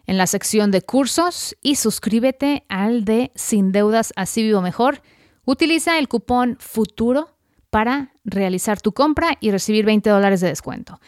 en 0.06 0.18
la 0.18 0.26
sección 0.26 0.71
de 0.71 0.83
cursos 0.83 1.56
y 1.62 1.76
suscríbete 1.76 2.64
al 2.68 3.04
de 3.04 3.33
Sin 3.35 3.73
Deudas 3.73 4.12
Así 4.16 4.42
Vivo 4.42 4.61
Mejor. 4.61 5.02
Utiliza 5.44 5.99
el 5.99 6.09
cupón 6.09 6.56
FUTURO 6.61 7.37
para 7.71 8.12
realizar 8.25 8.80
tu 8.80 8.92
compra 8.92 9.37
y 9.40 9.50
recibir 9.50 9.85
20 9.85 10.11
dólares 10.11 10.40
de 10.40 10.49
descuento. 10.49 11.00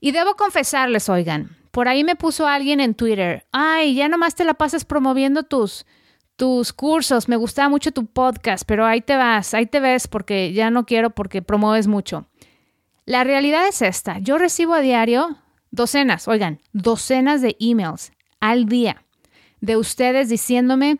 Y 0.00 0.12
debo 0.12 0.34
confesarles, 0.34 1.08
oigan, 1.08 1.56
por 1.70 1.88
ahí 1.88 2.04
me 2.04 2.16
puso 2.16 2.46
alguien 2.46 2.80
en 2.80 2.94
Twitter, 2.94 3.46
ay, 3.52 3.94
ya 3.94 4.08
nomás 4.08 4.34
te 4.34 4.44
la 4.44 4.54
pasas 4.54 4.84
promoviendo 4.84 5.42
tus, 5.42 5.86
tus 6.36 6.72
cursos, 6.72 7.28
me 7.28 7.36
gustaba 7.36 7.68
mucho 7.68 7.92
tu 7.92 8.06
podcast, 8.06 8.64
pero 8.66 8.86
ahí 8.86 9.02
te 9.02 9.16
vas, 9.16 9.54
ahí 9.54 9.66
te 9.66 9.78
ves 9.78 10.08
porque 10.08 10.52
ya 10.52 10.70
no 10.70 10.86
quiero 10.86 11.10
porque 11.10 11.42
promueves 11.42 11.86
mucho. 11.86 12.26
La 13.04 13.24
realidad 13.24 13.68
es 13.68 13.82
esta, 13.82 14.18
yo 14.18 14.38
recibo 14.38 14.74
a 14.74 14.80
diario 14.80 15.36
docenas, 15.70 16.28
oigan, 16.28 16.60
docenas 16.72 17.42
de 17.42 17.56
emails 17.60 18.12
al 18.40 18.66
día 18.66 19.04
de 19.60 19.76
ustedes 19.76 20.28
diciéndome, 20.28 20.98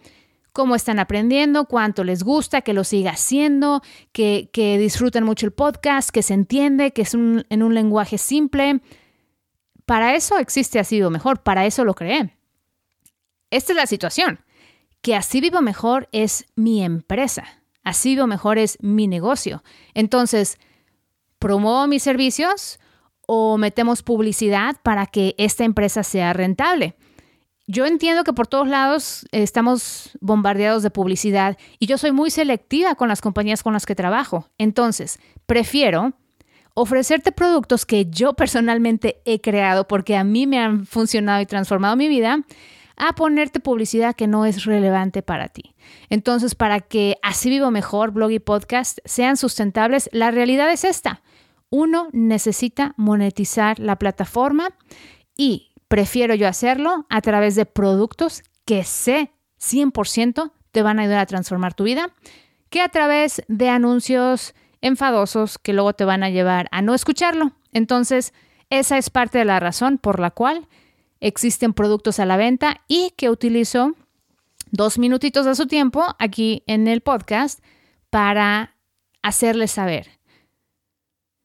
cómo 0.52 0.74
están 0.74 0.98
aprendiendo, 0.98 1.66
cuánto 1.66 2.04
les 2.04 2.22
gusta, 2.22 2.62
que 2.62 2.72
lo 2.72 2.84
siga 2.84 3.12
haciendo, 3.12 3.82
que, 4.12 4.50
que 4.52 4.78
disfruten 4.78 5.24
mucho 5.24 5.46
el 5.46 5.52
podcast, 5.52 6.10
que 6.10 6.22
se 6.22 6.34
entiende, 6.34 6.92
que 6.92 7.02
es 7.02 7.14
en 7.14 7.62
un 7.62 7.74
lenguaje 7.74 8.18
simple. 8.18 8.80
Para 9.86 10.14
eso 10.14 10.38
existe 10.38 10.78
Así 10.78 10.96
Vivo 10.96 11.10
Mejor, 11.10 11.42
para 11.42 11.66
eso 11.66 11.84
lo 11.84 11.94
creé. 11.94 12.36
Esta 13.50 13.72
es 13.72 13.76
la 13.76 13.86
situación, 13.86 14.40
que 15.02 15.16
Así 15.16 15.40
Vivo 15.40 15.60
Mejor 15.60 16.08
es 16.12 16.46
mi 16.54 16.84
empresa, 16.84 17.44
Así 17.82 18.14
Vivo 18.14 18.26
Mejor 18.26 18.58
es 18.58 18.78
mi 18.80 19.08
negocio. 19.08 19.62
Entonces, 19.94 20.58
promuevo 21.38 21.86
mis 21.86 22.02
servicios 22.02 22.78
o 23.26 23.58
metemos 23.58 24.02
publicidad 24.02 24.76
para 24.82 25.06
que 25.06 25.34
esta 25.38 25.64
empresa 25.64 26.02
sea 26.02 26.32
rentable. 26.32 26.96
Yo 27.70 27.86
entiendo 27.86 28.24
que 28.24 28.32
por 28.32 28.48
todos 28.48 28.66
lados 28.66 29.26
estamos 29.30 30.18
bombardeados 30.20 30.82
de 30.82 30.90
publicidad 30.90 31.56
y 31.78 31.86
yo 31.86 31.98
soy 31.98 32.10
muy 32.10 32.32
selectiva 32.32 32.96
con 32.96 33.06
las 33.06 33.20
compañías 33.20 33.62
con 33.62 33.72
las 33.74 33.86
que 33.86 33.94
trabajo. 33.94 34.48
Entonces, 34.58 35.20
prefiero 35.46 36.14
ofrecerte 36.74 37.30
productos 37.30 37.86
que 37.86 38.06
yo 38.06 38.32
personalmente 38.34 39.22
he 39.24 39.40
creado 39.40 39.86
porque 39.86 40.16
a 40.16 40.24
mí 40.24 40.48
me 40.48 40.58
han 40.58 40.84
funcionado 40.84 41.40
y 41.42 41.46
transformado 41.46 41.94
mi 41.94 42.08
vida 42.08 42.42
a 42.96 43.12
ponerte 43.14 43.60
publicidad 43.60 44.16
que 44.16 44.26
no 44.26 44.46
es 44.46 44.64
relevante 44.64 45.22
para 45.22 45.46
ti. 45.46 45.76
Entonces, 46.08 46.56
para 46.56 46.80
que 46.80 47.18
así 47.22 47.50
vivo 47.50 47.70
mejor, 47.70 48.10
blog 48.10 48.32
y 48.32 48.40
podcast 48.40 48.98
sean 49.04 49.36
sustentables, 49.36 50.10
la 50.12 50.32
realidad 50.32 50.72
es 50.72 50.82
esta. 50.82 51.22
Uno 51.70 52.08
necesita 52.10 52.94
monetizar 52.96 53.78
la 53.78 53.94
plataforma 53.94 54.70
y 55.36 55.69
prefiero 55.90 56.36
yo 56.36 56.46
hacerlo 56.46 57.04
a 57.08 57.20
través 57.20 57.56
de 57.56 57.66
productos 57.66 58.44
que 58.64 58.84
sé 58.84 59.32
100% 59.60 60.52
te 60.70 60.82
van 60.82 61.00
a 61.00 61.02
ayudar 61.02 61.18
a 61.18 61.26
transformar 61.26 61.74
tu 61.74 61.82
vida, 61.82 62.14
que 62.68 62.80
a 62.80 62.88
través 62.88 63.42
de 63.48 63.68
anuncios 63.68 64.54
enfadosos 64.82 65.58
que 65.58 65.72
luego 65.72 65.92
te 65.92 66.04
van 66.04 66.22
a 66.22 66.30
llevar 66.30 66.68
a 66.70 66.80
no 66.80 66.94
escucharlo. 66.94 67.50
Entonces, 67.72 68.32
esa 68.70 68.98
es 68.98 69.10
parte 69.10 69.38
de 69.38 69.44
la 69.44 69.58
razón 69.58 69.98
por 69.98 70.20
la 70.20 70.30
cual 70.30 70.68
existen 71.18 71.72
productos 71.72 72.20
a 72.20 72.24
la 72.24 72.36
venta 72.36 72.82
y 72.86 73.12
que 73.16 73.28
utilizo 73.28 73.96
dos 74.70 74.96
minutitos 74.96 75.44
de 75.44 75.56
su 75.56 75.66
tiempo 75.66 76.04
aquí 76.20 76.62
en 76.68 76.86
el 76.86 77.00
podcast 77.00 77.64
para 78.10 78.76
hacerles 79.22 79.72
saber. 79.72 80.20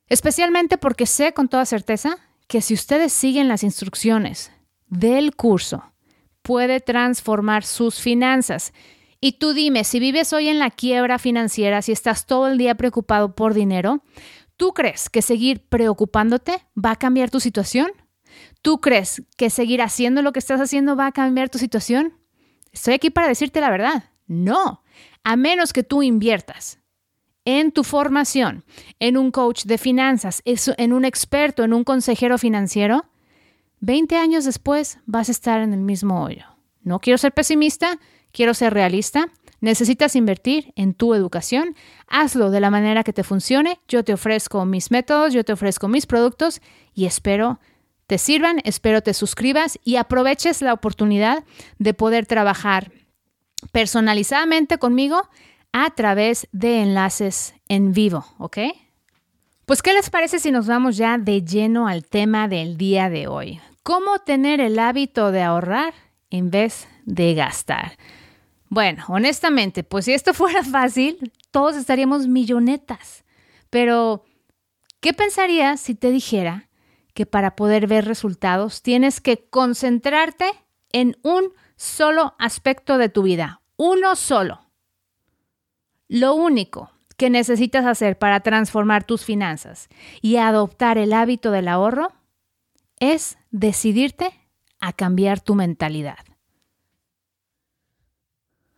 Especialmente 0.07 0.77
porque 0.77 1.07
sé 1.07 1.33
con 1.33 1.49
toda 1.49 1.65
certeza 1.65 2.19
que 2.47 2.61
si 2.61 2.73
ustedes 2.73 3.13
siguen 3.13 3.47
las 3.47 3.63
instrucciones 3.63 4.51
del 4.87 5.35
curso, 5.35 5.93
puede 6.41 6.79
transformar 6.79 7.63
sus 7.63 7.99
finanzas. 7.99 8.73
Y 9.19 9.33
tú 9.33 9.53
dime, 9.53 9.83
si 9.83 9.99
vives 9.99 10.33
hoy 10.33 10.47
en 10.47 10.59
la 10.59 10.69
quiebra 10.69 11.17
financiera, 11.17 11.81
si 11.81 11.91
estás 11.91 12.25
todo 12.25 12.47
el 12.47 12.57
día 12.57 12.75
preocupado 12.75 13.35
por 13.35 13.53
dinero, 13.53 14.03
¿tú 14.57 14.73
crees 14.73 15.09
que 15.09 15.21
seguir 15.21 15.67
preocupándote 15.67 16.65
va 16.77 16.91
a 16.91 16.95
cambiar 16.97 17.31
tu 17.31 17.39
situación? 17.39 17.91
¿Tú 18.61 18.79
crees 18.79 19.23
que 19.37 19.49
seguir 19.49 19.81
haciendo 19.81 20.21
lo 20.21 20.33
que 20.33 20.39
estás 20.39 20.61
haciendo 20.61 20.95
va 20.95 21.07
a 21.07 21.11
cambiar 21.11 21.49
tu 21.49 21.57
situación? 21.57 22.13
Estoy 22.71 22.93
aquí 22.93 23.09
para 23.09 23.27
decirte 23.27 23.61
la 23.61 23.71
verdad. 23.71 24.11
No, 24.27 24.83
a 25.23 25.35
menos 25.35 25.73
que 25.73 25.83
tú 25.83 26.03
inviertas 26.03 26.79
en 27.45 27.71
tu 27.71 27.83
formación, 27.83 28.65
en 28.99 29.17
un 29.17 29.31
coach 29.31 29.63
de 29.65 29.77
finanzas, 29.77 30.41
en 30.45 30.93
un 30.93 31.05
experto, 31.05 31.63
en 31.63 31.73
un 31.73 31.83
consejero 31.83 32.37
financiero, 32.37 33.05
20 33.79 34.15
años 34.17 34.45
después 34.45 34.99
vas 35.05 35.29
a 35.29 35.31
estar 35.31 35.61
en 35.61 35.73
el 35.73 35.79
mismo 35.79 36.23
hoyo. 36.23 36.45
No 36.81 36.99
quiero 36.99 37.17
ser 37.17 37.33
pesimista, 37.33 37.99
quiero 38.31 38.53
ser 38.53 38.73
realista. 38.73 39.29
Necesitas 39.61 40.15
invertir 40.15 40.73
en 40.75 40.93
tu 40.93 41.13
educación. 41.13 41.75
Hazlo 42.07 42.51
de 42.51 42.59
la 42.59 42.69
manera 42.69 43.03
que 43.03 43.13
te 43.13 43.23
funcione. 43.23 43.79
Yo 43.87 44.03
te 44.03 44.13
ofrezco 44.13 44.65
mis 44.65 44.91
métodos, 44.91 45.33
yo 45.33 45.43
te 45.43 45.53
ofrezco 45.53 45.87
mis 45.87 46.05
productos 46.05 46.61
y 46.93 47.05
espero 47.05 47.59
te 48.07 48.17
sirvan, 48.17 48.59
espero 48.63 49.01
te 49.01 49.13
suscribas 49.13 49.79
y 49.83 49.95
aproveches 49.95 50.61
la 50.61 50.73
oportunidad 50.73 51.43
de 51.79 51.93
poder 51.93 52.27
trabajar 52.27 52.91
personalizadamente 53.71 54.77
conmigo 54.77 55.27
a 55.77 55.89
través 55.89 56.47
de 56.53 56.81
enlaces 56.81 57.53
en 57.67 57.91
vivo, 57.91 58.25
¿ok? 58.37 58.59
Pues, 59.65 59.81
¿qué 59.81 59.91
les 59.91 60.09
parece 60.09 60.39
si 60.39 60.49
nos 60.49 60.67
vamos 60.67 60.95
ya 60.95 61.17
de 61.17 61.43
lleno 61.43 61.89
al 61.89 62.05
tema 62.05 62.47
del 62.47 62.77
día 62.77 63.09
de 63.09 63.27
hoy? 63.27 63.59
¿Cómo 63.83 64.19
tener 64.19 64.61
el 64.61 64.79
hábito 64.79 65.33
de 65.33 65.43
ahorrar 65.43 65.93
en 66.29 66.49
vez 66.49 66.87
de 67.03 67.33
gastar? 67.33 67.97
Bueno, 68.69 69.03
honestamente, 69.09 69.83
pues 69.83 70.05
si 70.05 70.13
esto 70.13 70.33
fuera 70.33 70.63
fácil, 70.63 71.33
todos 71.51 71.75
estaríamos 71.75 72.25
millonetas. 72.25 73.25
Pero, 73.69 74.23
¿qué 75.01 75.11
pensarías 75.11 75.81
si 75.81 75.93
te 75.93 76.09
dijera 76.09 76.69
que 77.13 77.25
para 77.25 77.57
poder 77.57 77.87
ver 77.87 78.05
resultados 78.05 78.81
tienes 78.81 79.19
que 79.19 79.49
concentrarte 79.49 80.45
en 80.93 81.17
un 81.21 81.51
solo 81.75 82.33
aspecto 82.39 82.97
de 82.97 83.09
tu 83.09 83.23
vida, 83.23 83.59
uno 83.75 84.15
solo. 84.15 84.64
Lo 86.07 86.35
único 86.35 86.91
que 87.17 87.29
necesitas 87.29 87.85
hacer 87.85 88.17
para 88.17 88.41
transformar 88.41 89.03
tus 89.03 89.23
finanzas 89.23 89.87
y 90.21 90.37
adoptar 90.37 90.97
el 90.97 91.13
hábito 91.13 91.51
del 91.51 91.67
ahorro 91.67 92.11
es 92.99 93.37
decidirte 93.51 94.31
a 94.79 94.93
cambiar 94.93 95.39
tu 95.39 95.55
mentalidad. 95.55 96.17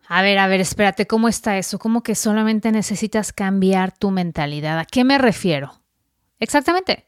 A 0.06 0.22
ver, 0.22 0.38
a 0.38 0.46
ver, 0.46 0.60
espérate, 0.60 1.06
¿cómo 1.06 1.28
está 1.28 1.58
eso? 1.58 1.78
¿Cómo 1.78 2.02
que 2.02 2.14
solamente 2.14 2.72
necesitas 2.72 3.32
cambiar 3.32 3.96
tu 3.96 4.10
mentalidad? 4.10 4.78
¿A 4.78 4.86
qué 4.86 5.04
me 5.04 5.18
refiero? 5.18 5.82
Exactamente. 6.38 7.06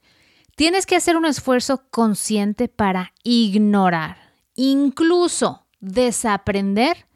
Tienes 0.54 0.84
que 0.84 0.96
hacer 0.96 1.16
un 1.16 1.24
esfuerzo 1.24 1.88
consciente 1.90 2.68
para 2.68 3.14
ignorar, 3.22 4.18
incluso 4.54 5.66
desaprender 5.80 7.06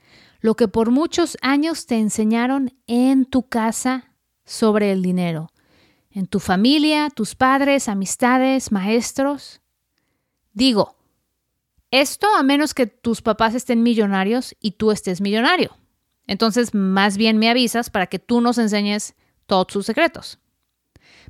lo 0.45 0.57
que 0.57 0.69
por 0.69 0.91
muchos 0.91 1.39
años 1.41 1.87
te 1.87 1.99
enseñaron 1.99 2.79
en 2.87 3.25
tu 3.25 3.49
casa 3.49 4.13
sobre 4.45 4.93
el 4.93 5.01
dinero, 5.01 5.51
en 6.11 6.27
tu 6.27 6.39
familia, 6.39 7.09
tus 7.09 7.35
padres, 7.35 7.89
amistades, 7.89 8.71
maestros. 8.71 9.63
Digo, 10.53 10.99
esto 11.91 12.27
a 12.37 12.43
menos 12.43 12.75
que 12.75 12.87
tus 12.87 13.23
papás 13.23 13.55
estén 13.55 13.83
millonarios 13.83 14.55
y 14.61 14.73
tú 14.73 14.91
estés 14.91 15.23
millonario. 15.23 15.79
Entonces, 16.27 16.75
más 16.75 17.17
bien 17.17 17.39
me 17.39 17.49
avisas 17.49 17.89
para 17.89 18.09
que 18.09 18.19
tú 18.19 18.43
nos 18.43 18.59
enseñes 18.59 19.15
todos 19.47 19.69
sus 19.71 19.87
secretos. 19.87 20.41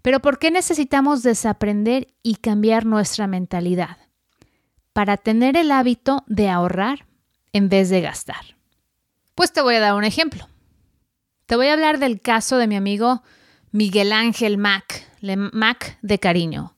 Pero 0.03 0.19
¿por 0.19 0.41
qué 0.41 0.51
necesitamos 0.51 1.23
desaprender 1.23 2.09
y 2.25 2.35
cambiar 2.35 2.85
nuestra 2.85 3.29
mentalidad? 3.29 3.97
Para 4.93 5.17
tener 5.19 5.57
el 5.57 5.71
hábito 5.71 6.25
de 6.27 6.51
ahorrar 6.51 7.07
en 7.53 7.69
vez 7.69 7.91
de 7.91 8.01
gastar. 8.01 8.54
Pues 9.35 9.53
te 9.53 9.61
voy 9.61 9.75
a 9.75 9.81
dar 9.81 9.95
un 9.95 10.05
ejemplo. 10.05 10.49
Te 11.47 11.57
voy 11.57 11.67
a 11.67 11.73
hablar 11.73 11.99
del 11.99 12.21
caso 12.21 12.57
de 12.57 12.67
mi 12.67 12.77
amigo 12.77 13.23
Miguel 13.73 14.13
Ángel 14.13 14.59
Mac, 14.59 15.05
Mac 15.53 15.99
de 16.01 16.19
cariño. 16.21 16.75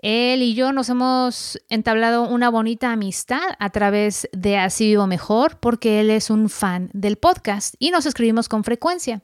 Él 0.00 0.42
y 0.42 0.54
yo 0.54 0.72
nos 0.72 0.88
hemos 0.88 1.60
entablado 1.68 2.28
una 2.28 2.50
bonita 2.50 2.92
amistad 2.92 3.42
a 3.58 3.70
través 3.70 4.28
de 4.32 4.56
Así 4.56 4.86
Vivo 4.86 5.06
Mejor 5.06 5.58
porque 5.58 6.00
él 6.00 6.10
es 6.10 6.30
un 6.30 6.48
fan 6.48 6.90
del 6.92 7.16
podcast 7.16 7.74
y 7.78 7.90
nos 7.90 8.06
escribimos 8.06 8.48
con 8.48 8.64
frecuencia. 8.64 9.22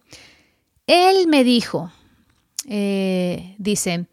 Él 0.86 1.28
me 1.28 1.44
dijo, 1.44 1.92
eh, 2.68 3.54
dice, 3.58 4.06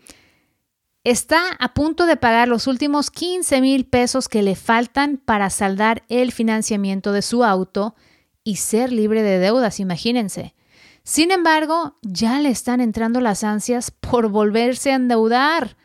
está 1.04 1.42
a 1.60 1.74
punto 1.74 2.06
de 2.06 2.18
pagar 2.18 2.48
los 2.48 2.68
últimos 2.68 3.12
15 3.12 3.62
mil 3.62 3.86
pesos 3.86 4.28
que 4.28 4.44
le 4.44 4.56
faltan 4.56 5.18
para 5.18 5.50
saldar 5.50 6.04
el 6.10 6.32
financiamiento 6.32 7.12
de 7.12 7.22
su 7.22 7.44
auto 7.44 7.96
y 8.44 8.58
ser 8.58 8.92
libre 8.92 9.24
de 9.24 9.40
deudas, 9.40 9.80
imagínense. 9.80 10.56
Sin 11.04 11.32
embargo, 11.32 11.98
ya 12.02 12.40
le 12.40 12.50
están 12.50 12.80
entrando 12.82 13.22
las 13.22 13.44
ansias 13.44 13.92
por 13.92 14.30
volverse 14.30 14.92
a 14.92 14.96
endeudar 14.96 15.78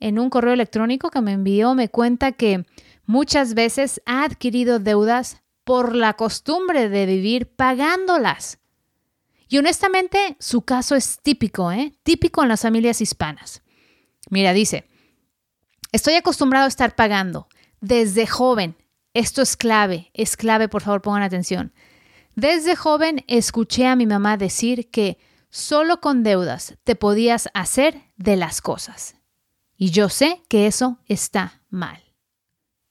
en 0.00 0.18
un 0.18 0.30
correo 0.30 0.52
electrónico 0.52 1.10
que 1.10 1.20
me 1.20 1.32
envió 1.32 1.74
me 1.74 1.88
cuenta 1.88 2.32
que 2.32 2.64
muchas 3.04 3.54
veces 3.54 4.00
ha 4.06 4.24
adquirido 4.24 4.78
deudas 4.78 5.42
por 5.64 5.94
la 5.94 6.14
costumbre 6.14 6.88
de 6.88 7.06
vivir 7.06 7.54
pagándolas. 7.54 8.58
Y 9.48 9.58
honestamente, 9.58 10.36
su 10.38 10.62
caso 10.62 10.94
es 10.94 11.20
típico, 11.20 11.72
¿eh? 11.72 11.94
Típico 12.02 12.42
en 12.42 12.48
las 12.48 12.62
familias 12.62 13.00
hispanas. 13.00 13.62
Mira, 14.30 14.52
dice, 14.52 14.88
estoy 15.90 16.14
acostumbrado 16.14 16.66
a 16.66 16.68
estar 16.68 16.94
pagando 16.94 17.48
desde 17.80 18.26
joven. 18.26 18.76
Esto 19.18 19.42
es 19.42 19.56
clave, 19.56 20.12
es 20.14 20.36
clave, 20.36 20.68
por 20.68 20.80
favor 20.80 21.02
pongan 21.02 21.24
atención. 21.24 21.72
Desde 22.36 22.76
joven 22.76 23.24
escuché 23.26 23.84
a 23.88 23.96
mi 23.96 24.06
mamá 24.06 24.36
decir 24.36 24.92
que 24.92 25.18
solo 25.50 26.00
con 26.00 26.22
deudas 26.22 26.76
te 26.84 26.94
podías 26.94 27.48
hacer 27.52 28.00
de 28.16 28.36
las 28.36 28.62
cosas. 28.62 29.16
Y 29.76 29.90
yo 29.90 30.08
sé 30.08 30.44
que 30.48 30.68
eso 30.68 31.00
está 31.06 31.62
mal. 31.68 32.00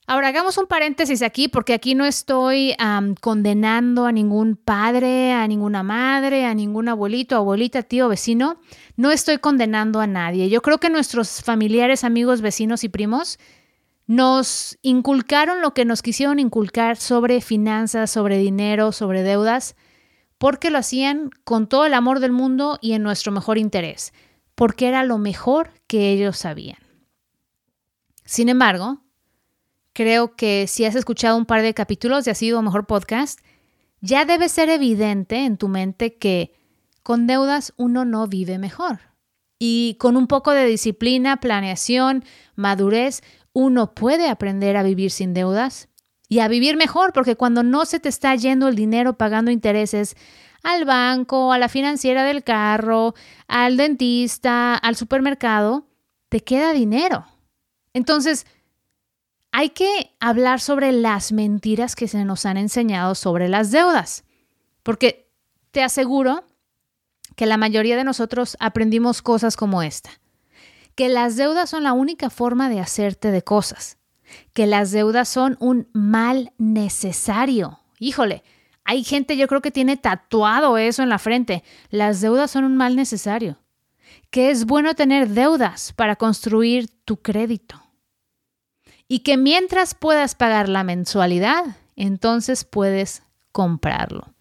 Ahora 0.06 0.28
hagamos 0.28 0.58
un 0.58 0.66
paréntesis 0.66 1.22
aquí 1.22 1.48
porque 1.48 1.72
aquí 1.72 1.94
no 1.94 2.04
estoy 2.04 2.76
condenando 3.22 4.04
a 4.04 4.12
ningún 4.12 4.56
padre, 4.56 5.32
a 5.32 5.48
ninguna 5.48 5.82
madre, 5.82 6.44
a 6.44 6.52
ningún 6.52 6.90
abuelito, 6.90 7.36
abuelita, 7.36 7.82
tío, 7.84 8.06
vecino. 8.06 8.60
No 8.96 9.10
estoy 9.10 9.38
condenando 9.38 9.98
a 9.98 10.06
nadie. 10.06 10.50
Yo 10.50 10.60
creo 10.60 10.76
que 10.76 10.90
nuestros 10.90 11.42
familiares, 11.42 12.04
amigos, 12.04 12.42
vecinos 12.42 12.84
y 12.84 12.90
primos 12.90 13.38
nos 14.08 14.76
inculcaron 14.82 15.62
lo 15.62 15.72
que 15.72 15.84
nos 15.84 16.02
quisieron 16.02 16.40
inculcar 16.40 16.96
sobre 16.96 17.40
finanzas, 17.40 18.10
sobre 18.10 18.38
dinero, 18.38 18.90
sobre 18.90 19.22
deudas, 19.22 19.76
porque 20.38 20.70
lo 20.70 20.78
hacían 20.78 21.30
con 21.44 21.68
todo 21.68 21.86
el 21.86 21.94
amor 21.94 22.18
del 22.18 22.32
mundo 22.32 22.78
y 22.80 22.94
en 22.94 23.04
nuestro 23.04 23.30
mejor 23.30 23.58
interés 23.58 24.12
porque 24.58 24.88
era 24.88 25.04
lo 25.04 25.18
mejor 25.18 25.70
que 25.86 26.10
ellos 26.10 26.36
sabían. 26.36 26.78
Sin 28.24 28.48
embargo, 28.48 29.04
creo 29.92 30.34
que 30.34 30.66
si 30.66 30.84
has 30.84 30.96
escuchado 30.96 31.36
un 31.36 31.46
par 31.46 31.62
de 31.62 31.74
capítulos 31.74 32.24
de 32.24 32.32
Ha 32.32 32.34
sido 32.34 32.60
mejor 32.60 32.88
podcast, 32.88 33.38
ya 34.00 34.24
debe 34.24 34.48
ser 34.48 34.68
evidente 34.68 35.44
en 35.44 35.58
tu 35.58 35.68
mente 35.68 36.16
que 36.16 36.52
con 37.04 37.28
deudas 37.28 37.72
uno 37.76 38.04
no 38.04 38.26
vive 38.26 38.58
mejor. 38.58 38.98
Y 39.60 39.96
con 40.00 40.16
un 40.16 40.26
poco 40.26 40.50
de 40.50 40.66
disciplina, 40.66 41.36
planeación, 41.36 42.24
madurez, 42.56 43.22
uno 43.58 43.92
puede 43.92 44.28
aprender 44.28 44.76
a 44.76 44.84
vivir 44.84 45.10
sin 45.10 45.34
deudas 45.34 45.88
y 46.28 46.38
a 46.38 46.46
vivir 46.46 46.76
mejor, 46.76 47.12
porque 47.12 47.34
cuando 47.34 47.64
no 47.64 47.86
se 47.86 47.98
te 47.98 48.08
está 48.08 48.36
yendo 48.36 48.68
el 48.68 48.76
dinero 48.76 49.18
pagando 49.18 49.50
intereses, 49.50 50.14
al 50.62 50.84
banco, 50.84 51.52
a 51.52 51.58
la 51.58 51.68
financiera 51.68 52.22
del 52.22 52.44
carro, 52.44 53.14
al 53.48 53.76
dentista, 53.76 54.76
al 54.76 54.94
supermercado, 54.94 55.88
te 56.28 56.38
queda 56.38 56.72
dinero. 56.72 57.26
Entonces, 57.94 58.46
hay 59.50 59.70
que 59.70 60.14
hablar 60.20 60.60
sobre 60.60 60.92
las 60.92 61.32
mentiras 61.32 61.96
que 61.96 62.06
se 62.06 62.24
nos 62.24 62.46
han 62.46 62.58
enseñado 62.58 63.16
sobre 63.16 63.48
las 63.48 63.72
deudas, 63.72 64.22
porque 64.84 65.32
te 65.72 65.82
aseguro 65.82 66.44
que 67.34 67.46
la 67.46 67.56
mayoría 67.56 67.96
de 67.96 68.04
nosotros 68.04 68.56
aprendimos 68.60 69.20
cosas 69.20 69.56
como 69.56 69.82
esta, 69.82 70.10
que 70.98 71.08
las 71.08 71.36
deudas 71.36 71.70
son 71.70 71.84
la 71.84 71.92
única 71.92 72.28
forma 72.28 72.68
de 72.68 72.80
hacerte 72.80 73.30
de 73.30 73.44
cosas, 73.44 73.98
que 74.52 74.66
las 74.66 74.90
deudas 74.90 75.28
son 75.28 75.56
un 75.60 75.86
mal 75.92 76.52
necesario. 76.58 77.78
Híjole, 78.00 78.42
hay 78.82 79.04
gente, 79.04 79.36
yo 79.36 79.46
creo 79.46 79.62
que 79.62 79.70
tiene 79.70 79.96
tatuado 79.96 80.76
eso 80.76 81.04
en 81.04 81.08
la 81.08 81.20
frente. 81.20 81.62
Las 81.90 82.20
deudas 82.20 82.50
son 82.50 82.64
un 82.64 82.76
mal 82.76 82.96
necesario. 82.96 83.58
Que 84.30 84.50
es 84.50 84.66
bueno 84.66 84.94
tener 84.94 85.28
deudas 85.28 85.92
para 85.92 86.16
construir 86.16 86.88
tu 87.04 87.18
crédito. 87.18 87.80
Y 89.06 89.20
que 89.20 89.36
mientras 89.36 89.94
puedas 89.94 90.34
pagar 90.34 90.68
la 90.68 90.82
mensualidad, 90.82 91.76
entonces 91.94 92.64
puedes 92.64 93.22
comprarlo. 93.52 94.34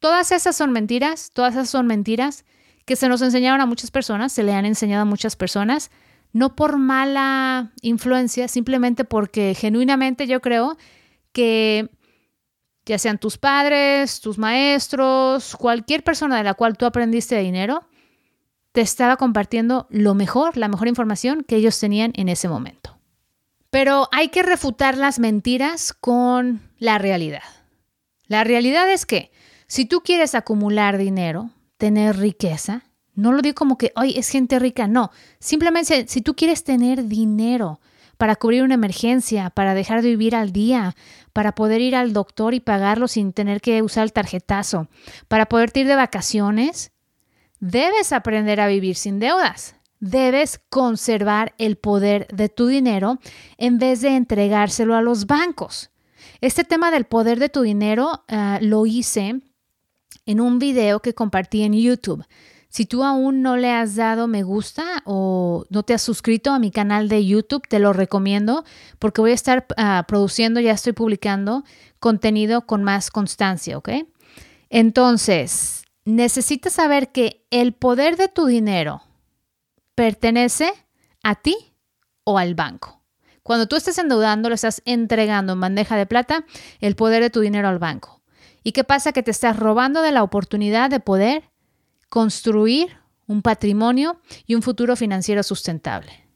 Todas 0.00 0.32
esas 0.32 0.54
son 0.54 0.70
mentiras, 0.70 1.30
todas 1.32 1.54
esas 1.54 1.70
son 1.70 1.86
mentiras 1.86 2.44
que 2.84 2.96
se 2.96 3.08
nos 3.08 3.22
enseñaron 3.22 3.60
a 3.60 3.66
muchas 3.66 3.90
personas, 3.90 4.32
se 4.32 4.42
le 4.42 4.52
han 4.52 4.66
enseñado 4.66 5.02
a 5.02 5.06
muchas 5.06 5.36
personas, 5.36 5.90
no 6.32 6.56
por 6.56 6.78
mala 6.78 7.72
influencia, 7.80 8.48
simplemente 8.48 9.04
porque 9.04 9.54
genuinamente 9.54 10.26
yo 10.26 10.40
creo 10.40 10.76
que 11.32 11.90
ya 12.84 12.98
sean 12.98 13.18
tus 13.18 13.38
padres, 13.38 14.20
tus 14.20 14.36
maestros, 14.36 15.56
cualquier 15.56 16.04
persona 16.04 16.36
de 16.36 16.44
la 16.44 16.54
cual 16.54 16.76
tú 16.76 16.86
aprendiste 16.86 17.38
dinero, 17.38 17.86
te 18.72 18.80
estaba 18.80 19.16
compartiendo 19.16 19.86
lo 19.88 20.14
mejor, 20.14 20.56
la 20.56 20.68
mejor 20.68 20.88
información 20.88 21.44
que 21.44 21.56
ellos 21.56 21.78
tenían 21.78 22.12
en 22.16 22.28
ese 22.28 22.48
momento. 22.48 22.98
Pero 23.70 24.08
hay 24.12 24.28
que 24.28 24.42
refutar 24.42 24.98
las 24.98 25.18
mentiras 25.18 25.92
con 25.92 26.60
la 26.78 26.98
realidad. 26.98 27.42
La 28.26 28.44
realidad 28.44 28.90
es 28.90 29.06
que 29.06 29.30
si 29.66 29.84
tú 29.84 30.02
quieres 30.02 30.34
acumular 30.34 30.98
dinero, 30.98 31.50
tener 31.76 32.16
riqueza, 32.16 32.84
no 33.14 33.32
lo 33.32 33.42
digo 33.42 33.54
como 33.54 33.78
que, 33.78 33.92
hoy 33.96 34.14
es 34.16 34.28
gente 34.28 34.58
rica, 34.58 34.88
no. 34.88 35.10
Simplemente 35.38 36.06
si 36.08 36.20
tú 36.20 36.34
quieres 36.34 36.64
tener 36.64 37.04
dinero, 37.06 37.80
para 38.16 38.36
cubrir 38.36 38.62
una 38.62 38.74
emergencia, 38.74 39.50
para 39.50 39.74
dejar 39.74 40.02
de 40.02 40.10
vivir 40.10 40.34
al 40.36 40.52
día, 40.52 40.94
para 41.32 41.54
poder 41.54 41.80
ir 41.80 41.96
al 41.96 42.12
doctor 42.12 42.54
y 42.54 42.60
pagarlo 42.60 43.08
sin 43.08 43.32
tener 43.32 43.60
que 43.60 43.82
usar 43.82 44.04
el 44.04 44.12
tarjetazo, 44.12 44.88
para 45.28 45.46
poder 45.46 45.72
ir 45.74 45.86
de 45.86 45.96
vacaciones, 45.96 46.92
debes 47.60 48.12
aprender 48.12 48.60
a 48.60 48.68
vivir 48.68 48.96
sin 48.96 49.18
deudas. 49.18 49.76
Debes 50.00 50.60
conservar 50.68 51.54
el 51.56 51.76
poder 51.76 52.26
de 52.28 52.50
tu 52.50 52.66
dinero 52.66 53.18
en 53.56 53.78
vez 53.78 54.02
de 54.02 54.16
entregárselo 54.16 54.94
a 54.94 55.02
los 55.02 55.26
bancos. 55.26 55.90
Este 56.42 56.64
tema 56.64 56.90
del 56.90 57.04
poder 57.04 57.38
de 57.38 57.48
tu 57.48 57.62
dinero 57.62 58.24
ah, 58.28 58.58
lo 58.60 58.84
hice 58.84 59.40
en 60.26 60.40
un 60.40 60.58
video 60.58 61.00
que 61.00 61.14
compartí 61.14 61.62
en 61.62 61.74
YouTube. 61.74 62.24
Si 62.68 62.86
tú 62.86 63.04
aún 63.04 63.40
no 63.40 63.56
le 63.56 63.70
has 63.70 63.94
dado 63.94 64.26
me 64.26 64.42
gusta 64.42 65.02
o 65.04 65.64
no 65.70 65.84
te 65.84 65.94
has 65.94 66.02
suscrito 66.02 66.50
a 66.52 66.58
mi 66.58 66.72
canal 66.72 67.08
de 67.08 67.24
YouTube, 67.24 67.68
te 67.68 67.78
lo 67.78 67.92
recomiendo 67.92 68.64
porque 68.98 69.20
voy 69.20 69.30
a 69.30 69.34
estar 69.34 69.66
ah, 69.76 70.04
produciendo, 70.08 70.58
ya 70.58 70.72
estoy 70.72 70.92
publicando 70.92 71.62
contenido 72.00 72.66
con 72.66 72.82
más 72.82 73.10
constancia, 73.12 73.78
¿ok? 73.78 73.90
Entonces, 74.70 75.84
necesitas 76.04 76.72
saber 76.72 77.12
que 77.12 77.46
el 77.50 77.74
poder 77.74 78.16
de 78.16 78.26
tu 78.26 78.46
dinero 78.46 79.02
pertenece 79.94 80.72
a 81.22 81.36
ti 81.36 81.56
o 82.24 82.38
al 82.38 82.56
banco. 82.56 83.04
Cuando 83.44 83.68
tú 83.68 83.76
estés 83.76 83.98
endeudando, 83.98 84.48
le 84.48 84.56
estás 84.56 84.82
entregando 84.84 85.52
en 85.52 85.60
bandeja 85.60 85.96
de 85.96 86.06
plata 86.06 86.44
el 86.80 86.96
poder 86.96 87.22
de 87.22 87.30
tu 87.30 87.40
dinero 87.40 87.68
al 87.68 87.78
banco. 87.78 88.23
¿Y 88.64 88.72
qué 88.72 88.82
pasa? 88.82 89.12
Que 89.12 89.22
te 89.22 89.30
estás 89.30 89.58
robando 89.58 90.02
de 90.02 90.10
la 90.10 90.22
oportunidad 90.22 90.90
de 90.90 90.98
poder 90.98 91.50
construir 92.08 92.96
un 93.26 93.42
patrimonio 93.42 94.20
y 94.46 94.54
un 94.54 94.62
futuro 94.62 94.96
financiero 94.96 95.42
sustentable. 95.42 96.26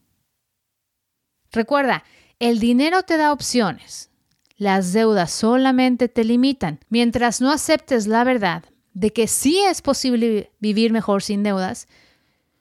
Recuerda, 1.51 2.03
el 2.37 2.59
dinero 2.59 3.03
te 3.03 3.17
da 3.17 3.33
opciones. 3.33 4.11
Las 4.55 4.93
deudas 4.93 5.31
solamente 5.31 6.07
te 6.07 6.23
limitan. 6.23 6.79
Mientras 6.89 7.41
no 7.41 7.51
aceptes 7.51 8.07
la 8.07 8.23
verdad 8.23 8.63
de 8.93 9.11
que 9.11 9.27
sí 9.27 9.59
es 9.59 9.81
posible 9.81 10.51
vivir 10.59 10.91
mejor 10.91 11.23
sin 11.23 11.43
deudas, 11.43 11.87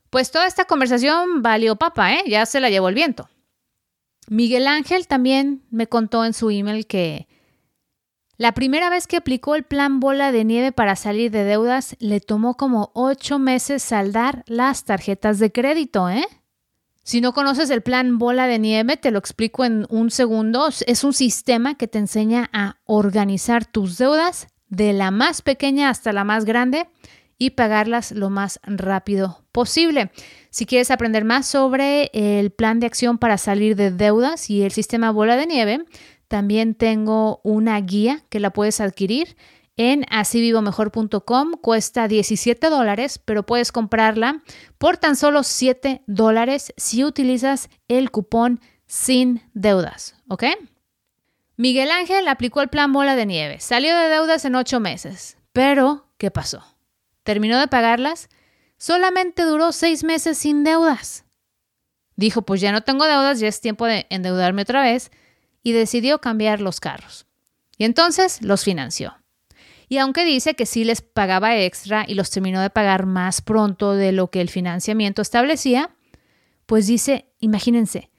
pues 0.08 0.30
toda 0.30 0.46
esta 0.46 0.64
conversación 0.64 1.42
valió 1.42 1.76
papa, 1.76 2.14
¿eh? 2.14 2.22
Ya 2.26 2.46
se 2.46 2.60
la 2.60 2.70
llevó 2.70 2.88
el 2.88 2.94
viento. 2.94 3.28
Miguel 4.28 4.66
Ángel 4.66 5.06
también 5.06 5.62
me 5.70 5.86
contó 5.86 6.24
en 6.24 6.32
su 6.32 6.50
email 6.50 6.86
que 6.86 7.27
la 8.38 8.52
primera 8.52 8.88
vez 8.88 9.06
que 9.06 9.16
aplicó 9.16 9.56
el 9.56 9.64
plan 9.64 10.00
bola 10.00 10.32
de 10.32 10.44
nieve 10.44 10.72
para 10.72 10.96
salir 10.96 11.30
de 11.30 11.44
deudas, 11.44 11.96
le 11.98 12.20
tomó 12.20 12.56
como 12.56 12.92
ocho 12.94 13.38
meses 13.38 13.82
saldar 13.82 14.44
las 14.46 14.84
tarjetas 14.84 15.40
de 15.40 15.52
crédito, 15.52 16.08
¿eh? 16.08 16.24
Si 17.02 17.20
no 17.20 17.32
conoces 17.32 17.70
el 17.70 17.82
plan 17.82 18.18
bola 18.18 18.46
de 18.46 18.58
nieve, 18.58 18.96
te 18.96 19.10
lo 19.10 19.18
explico 19.18 19.64
en 19.64 19.86
un 19.88 20.10
segundo. 20.10 20.68
Es 20.86 21.04
un 21.04 21.14
sistema 21.14 21.74
que 21.74 21.88
te 21.88 21.98
enseña 21.98 22.48
a 22.52 22.76
organizar 22.84 23.64
tus 23.64 23.98
deudas 23.98 24.46
de 24.68 24.92
la 24.92 25.10
más 25.10 25.42
pequeña 25.42 25.88
hasta 25.88 26.12
la 26.12 26.24
más 26.24 26.44
grande 26.44 26.86
y 27.38 27.50
pagarlas 27.50 28.12
lo 28.12 28.30
más 28.30 28.60
rápido 28.62 29.42
posible. 29.52 30.10
Si 30.50 30.66
quieres 30.66 30.90
aprender 30.90 31.24
más 31.24 31.46
sobre 31.46 32.10
el 32.12 32.50
plan 32.50 32.78
de 32.78 32.86
acción 32.86 33.18
para 33.18 33.38
salir 33.38 33.74
de 33.74 33.90
deudas 33.90 34.50
y 34.50 34.62
el 34.62 34.72
sistema 34.72 35.10
bola 35.10 35.36
de 35.36 35.46
nieve, 35.46 35.84
también 36.28 36.74
tengo 36.74 37.40
una 37.42 37.80
guía 37.80 38.22
que 38.28 38.38
la 38.40 38.50
puedes 38.50 38.80
adquirir 38.80 39.36
en 39.78 40.04
asivivomejor.com. 40.10 41.52
Cuesta 41.62 42.06
17 42.06 42.68
dólares, 42.68 43.18
pero 43.24 43.46
puedes 43.46 43.72
comprarla 43.72 44.42
por 44.76 44.98
tan 44.98 45.16
solo 45.16 45.42
7 45.42 46.02
dólares 46.06 46.74
si 46.76 47.04
utilizas 47.04 47.70
el 47.88 48.10
cupón 48.10 48.60
sin 48.86 49.42
deudas. 49.54 50.16
¿Ok? 50.28 50.44
Miguel 51.56 51.90
Ángel 51.90 52.28
aplicó 52.28 52.60
el 52.60 52.68
plan 52.68 52.92
bola 52.92 53.16
de 53.16 53.26
nieve. 53.26 53.58
Salió 53.60 53.96
de 53.96 54.08
deudas 54.08 54.44
en 54.44 54.54
8 54.54 54.80
meses. 54.80 55.38
Pero, 55.52 56.06
¿qué 56.18 56.30
pasó? 56.30 56.62
¿Terminó 57.22 57.58
de 57.58 57.68
pagarlas? 57.68 58.28
Solamente 58.76 59.42
duró 59.42 59.72
6 59.72 60.04
meses 60.04 60.38
sin 60.38 60.62
deudas. 60.62 61.24
Dijo, 62.16 62.42
pues 62.42 62.60
ya 62.60 62.72
no 62.72 62.82
tengo 62.82 63.06
deudas, 63.06 63.40
ya 63.40 63.48
es 63.48 63.60
tiempo 63.60 63.86
de 63.86 64.06
endeudarme 64.10 64.62
otra 64.62 64.82
vez 64.82 65.10
y 65.68 65.72
decidió 65.72 66.20
cambiar 66.20 66.62
los 66.62 66.80
carros. 66.80 67.26
Y 67.76 67.84
entonces 67.84 68.40
los 68.40 68.64
financió. 68.64 69.14
Y 69.90 69.98
aunque 69.98 70.24
dice 70.24 70.54
que 70.54 70.64
sí 70.64 70.84
les 70.84 71.02
pagaba 71.02 71.58
extra 71.58 72.04
y 72.08 72.14
los 72.14 72.30
terminó 72.30 72.60
de 72.62 72.70
pagar 72.70 73.04
más 73.04 73.42
pronto 73.42 73.92
de 73.92 74.12
lo 74.12 74.30
que 74.30 74.40
el 74.40 74.48
financiamiento 74.48 75.20
establecía, 75.20 75.90
pues 76.64 76.86
dice, 76.86 77.26
imagínense, 77.38 78.10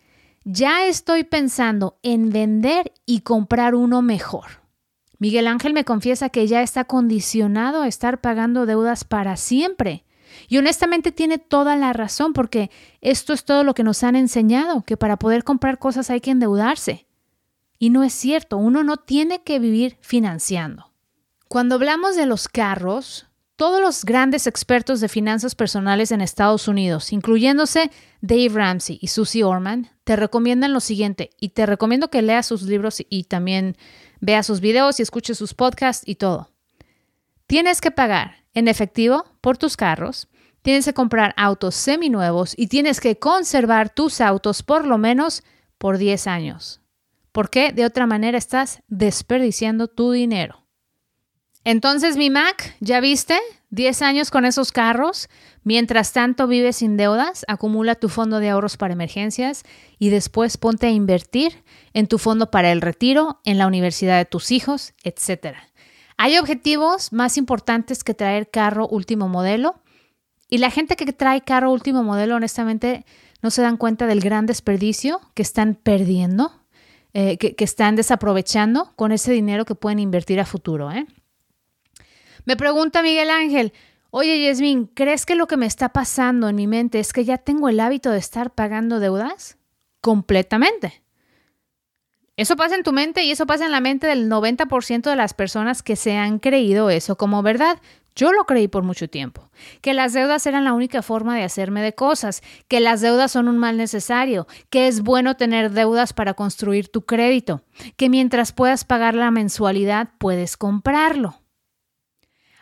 ya 0.43 0.85
estoy 0.85 1.23
pensando 1.23 1.99
en 2.03 2.29
vender 2.29 2.93
y 3.05 3.21
comprar 3.21 3.73
uno 3.73 4.01
mejor. 4.01 4.61
Miguel 5.17 5.47
Ángel 5.47 5.73
me 5.73 5.85
confiesa 5.85 6.29
que 6.29 6.47
ya 6.47 6.61
está 6.61 6.85
condicionado 6.85 7.81
a 7.81 7.87
estar 7.87 8.21
pagando 8.21 8.67
deudas 8.67 9.03
para 9.03 9.37
siempre. 9.37 10.05
Y 10.47 10.59
honestamente 10.59 11.11
tiene 11.11 11.39
toda 11.39 11.75
la 11.75 11.93
razón 11.93 12.33
porque 12.33 12.69
esto 13.01 13.33
es 13.33 13.43
todo 13.43 13.63
lo 13.63 13.73
que 13.73 13.83
nos 13.83 14.03
han 14.03 14.15
enseñado, 14.15 14.83
que 14.83 14.97
para 14.97 15.17
poder 15.17 15.43
comprar 15.43 15.79
cosas 15.79 16.11
hay 16.11 16.21
que 16.21 16.31
endeudarse. 16.31 17.08
Y 17.79 17.91
no 17.91 18.03
es 18.03 18.13
cierto, 18.13 18.57
uno 18.57 18.83
no 18.83 18.97
tiene 18.97 19.41
que 19.41 19.57
vivir 19.57 19.97
financiando. 20.01 20.91
Cuando 21.47 21.75
hablamos 21.75 22.17
de 22.17 22.25
los 22.25 22.49
carros, 22.49 23.27
todos 23.55 23.81
los 23.81 24.03
grandes 24.03 24.47
expertos 24.47 24.99
de 24.99 25.07
finanzas 25.07 25.55
personales 25.55 26.11
en 26.11 26.19
Estados 26.19 26.67
Unidos, 26.67 27.13
incluyéndose 27.13 27.89
Dave 28.19 28.49
Ramsey 28.49 28.99
y 29.01 29.07
Susie 29.07 29.45
Orman, 29.45 29.89
te 30.03 30.17
recomiendan 30.17 30.73
lo 30.73 30.81
siguiente, 30.81 31.29
y 31.39 31.49
te 31.49 31.65
recomiendo 31.65 32.09
que 32.09 32.21
leas 32.21 32.45
sus 32.45 32.63
libros 32.63 33.01
y 33.09 33.23
también 33.23 33.77
veas 34.19 34.45
sus 34.45 34.59
videos 34.59 34.99
y 34.99 35.03
escuches 35.03 35.37
sus 35.37 35.53
podcasts 35.53 36.05
y 36.05 36.15
todo. 36.15 36.51
Tienes 37.47 37.79
que 37.79 37.91
pagar 37.91 38.43
en 38.53 38.67
efectivo 38.67 39.23
por 39.39 39.57
tus 39.57 39.77
carros, 39.77 40.27
tienes 40.61 40.83
que 40.83 40.93
comprar 40.93 41.33
autos 41.37 41.75
seminuevos 41.75 42.53
y 42.57 42.67
tienes 42.67 42.99
que 42.99 43.17
conservar 43.17 43.89
tus 43.89 44.19
autos 44.19 44.63
por 44.63 44.85
lo 44.85 44.97
menos 44.97 45.43
por 45.77 45.97
10 45.97 46.27
años 46.27 46.78
porque 47.39 47.71
de 47.71 47.85
otra 47.85 48.05
manera 48.05 48.37
estás 48.37 48.83
desperdiciando 48.89 49.87
tu 49.87 50.11
dinero. 50.11 50.67
Entonces, 51.63 52.17
mi 52.17 52.29
Mac, 52.29 52.75
¿ya 52.81 52.99
viste? 52.99 53.39
10 53.69 54.01
años 54.01 54.29
con 54.29 54.43
esos 54.43 54.73
carros. 54.73 55.29
Mientras 55.63 56.11
tanto 56.11 56.47
vives 56.47 56.75
sin 56.75 56.97
deudas, 56.97 57.45
acumula 57.47 57.95
tu 57.95 58.09
fondo 58.09 58.39
de 58.39 58.49
ahorros 58.49 58.75
para 58.75 58.91
emergencias 58.91 59.63
y 59.99 60.09
después 60.09 60.57
ponte 60.57 60.87
a 60.87 60.91
invertir 60.91 61.63
en 61.93 62.07
tu 62.07 62.17
fondo 62.17 62.51
para 62.51 62.73
el 62.73 62.81
retiro, 62.81 63.39
en 63.45 63.57
la 63.57 63.67
universidad 63.67 64.17
de 64.17 64.25
tus 64.25 64.51
hijos, 64.51 64.93
etc. 65.05 65.55
Hay 66.17 66.37
objetivos 66.39 67.13
más 67.13 67.37
importantes 67.37 68.03
que 68.03 68.13
traer 68.13 68.49
carro 68.49 68.85
último 68.85 69.29
modelo 69.29 69.81
y 70.49 70.57
la 70.57 70.71
gente 70.71 70.97
que 70.97 71.13
trae 71.13 71.39
carro 71.39 71.71
último 71.71 72.03
modelo 72.03 72.35
honestamente 72.35 73.05
no 73.41 73.49
se 73.49 73.61
dan 73.61 73.77
cuenta 73.77 74.07
del 74.07 74.19
gran 74.19 74.45
desperdicio 74.45 75.21
que 75.35 75.41
están 75.41 75.75
perdiendo 75.75 76.58
eh, 77.13 77.37
que, 77.37 77.63
están 77.63 77.95
desaprovechando 77.95 78.93
con 78.95 79.11
ese 79.11 79.31
dinero 79.31 79.65
que 79.65 79.75
pueden 79.75 79.99
invertir 79.99 80.39
a 80.39 80.45
futuro. 80.45 80.91
¿eh? 80.91 81.07
Me 82.45 82.55
pregunta 82.55 83.01
Miguel 83.01 83.31
Ángel, 83.31 83.73
oye 84.11 84.45
Yasmin, 84.45 84.85
¿crees 84.85 85.25
que 85.25 85.35
lo 85.35 85.47
que 85.47 85.57
me 85.57 85.65
está 85.65 85.89
pasando 85.89 86.49
en 86.49 86.55
mi 86.55 86.67
mente 86.67 86.99
es 86.99 87.11
que 87.11 87.25
ya 87.25 87.39
tengo 87.39 87.67
el 87.67 87.79
hábito 87.79 88.11
de 88.11 88.19
estar 88.19 88.53
pagando 88.53 88.99
deudas? 88.99 89.57
Completamente. 90.01 91.01
Eso 92.37 92.55
pasa 92.55 92.75
en 92.75 92.83
tu 92.83 92.93
mente 92.93 93.23
y 93.23 93.31
eso 93.31 93.45
pasa 93.45 93.65
en 93.65 93.71
la 93.71 93.81
mente 93.81 94.07
del 94.07 94.29
90% 94.29 95.09
de 95.09 95.15
las 95.17 95.33
personas 95.33 95.83
que 95.83 95.97
se 95.97 96.15
han 96.15 96.39
creído 96.39 96.89
eso 96.89 97.17
como 97.17 97.43
verdad. 97.43 97.79
Yo 98.15 98.33
lo 98.33 98.45
creí 98.45 98.67
por 98.67 98.83
mucho 98.83 99.09
tiempo, 99.09 99.49
que 99.81 99.93
las 99.93 100.13
deudas 100.13 100.45
eran 100.45 100.63
la 100.63 100.73
única 100.73 101.01
forma 101.01 101.35
de 101.35 101.43
hacerme 101.43 101.81
de 101.81 101.93
cosas, 101.93 102.41
que 102.67 102.79
las 102.79 103.01
deudas 103.01 103.31
son 103.31 103.47
un 103.47 103.57
mal 103.57 103.77
necesario, 103.77 104.47
que 104.69 104.87
es 104.87 105.01
bueno 105.01 105.37
tener 105.37 105.71
deudas 105.71 106.13
para 106.13 106.33
construir 106.33 106.89
tu 106.89 107.05
crédito, 107.05 107.61
que 107.95 108.09
mientras 108.09 108.51
puedas 108.51 108.83
pagar 108.83 109.15
la 109.15 109.31
mensualidad 109.31 110.09
puedes 110.17 110.57
comprarlo. 110.57 111.41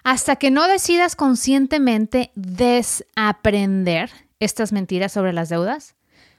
Hasta 0.03 0.35
que 0.37 0.51
no 0.51 0.67
decidas 0.67 1.15
conscientemente 1.15 2.31
desaprender 2.35 4.11
estas 4.39 4.71
mentiras 4.71 5.11
sobre 5.11 5.33
las 5.33 5.49
deudas, 5.49 5.95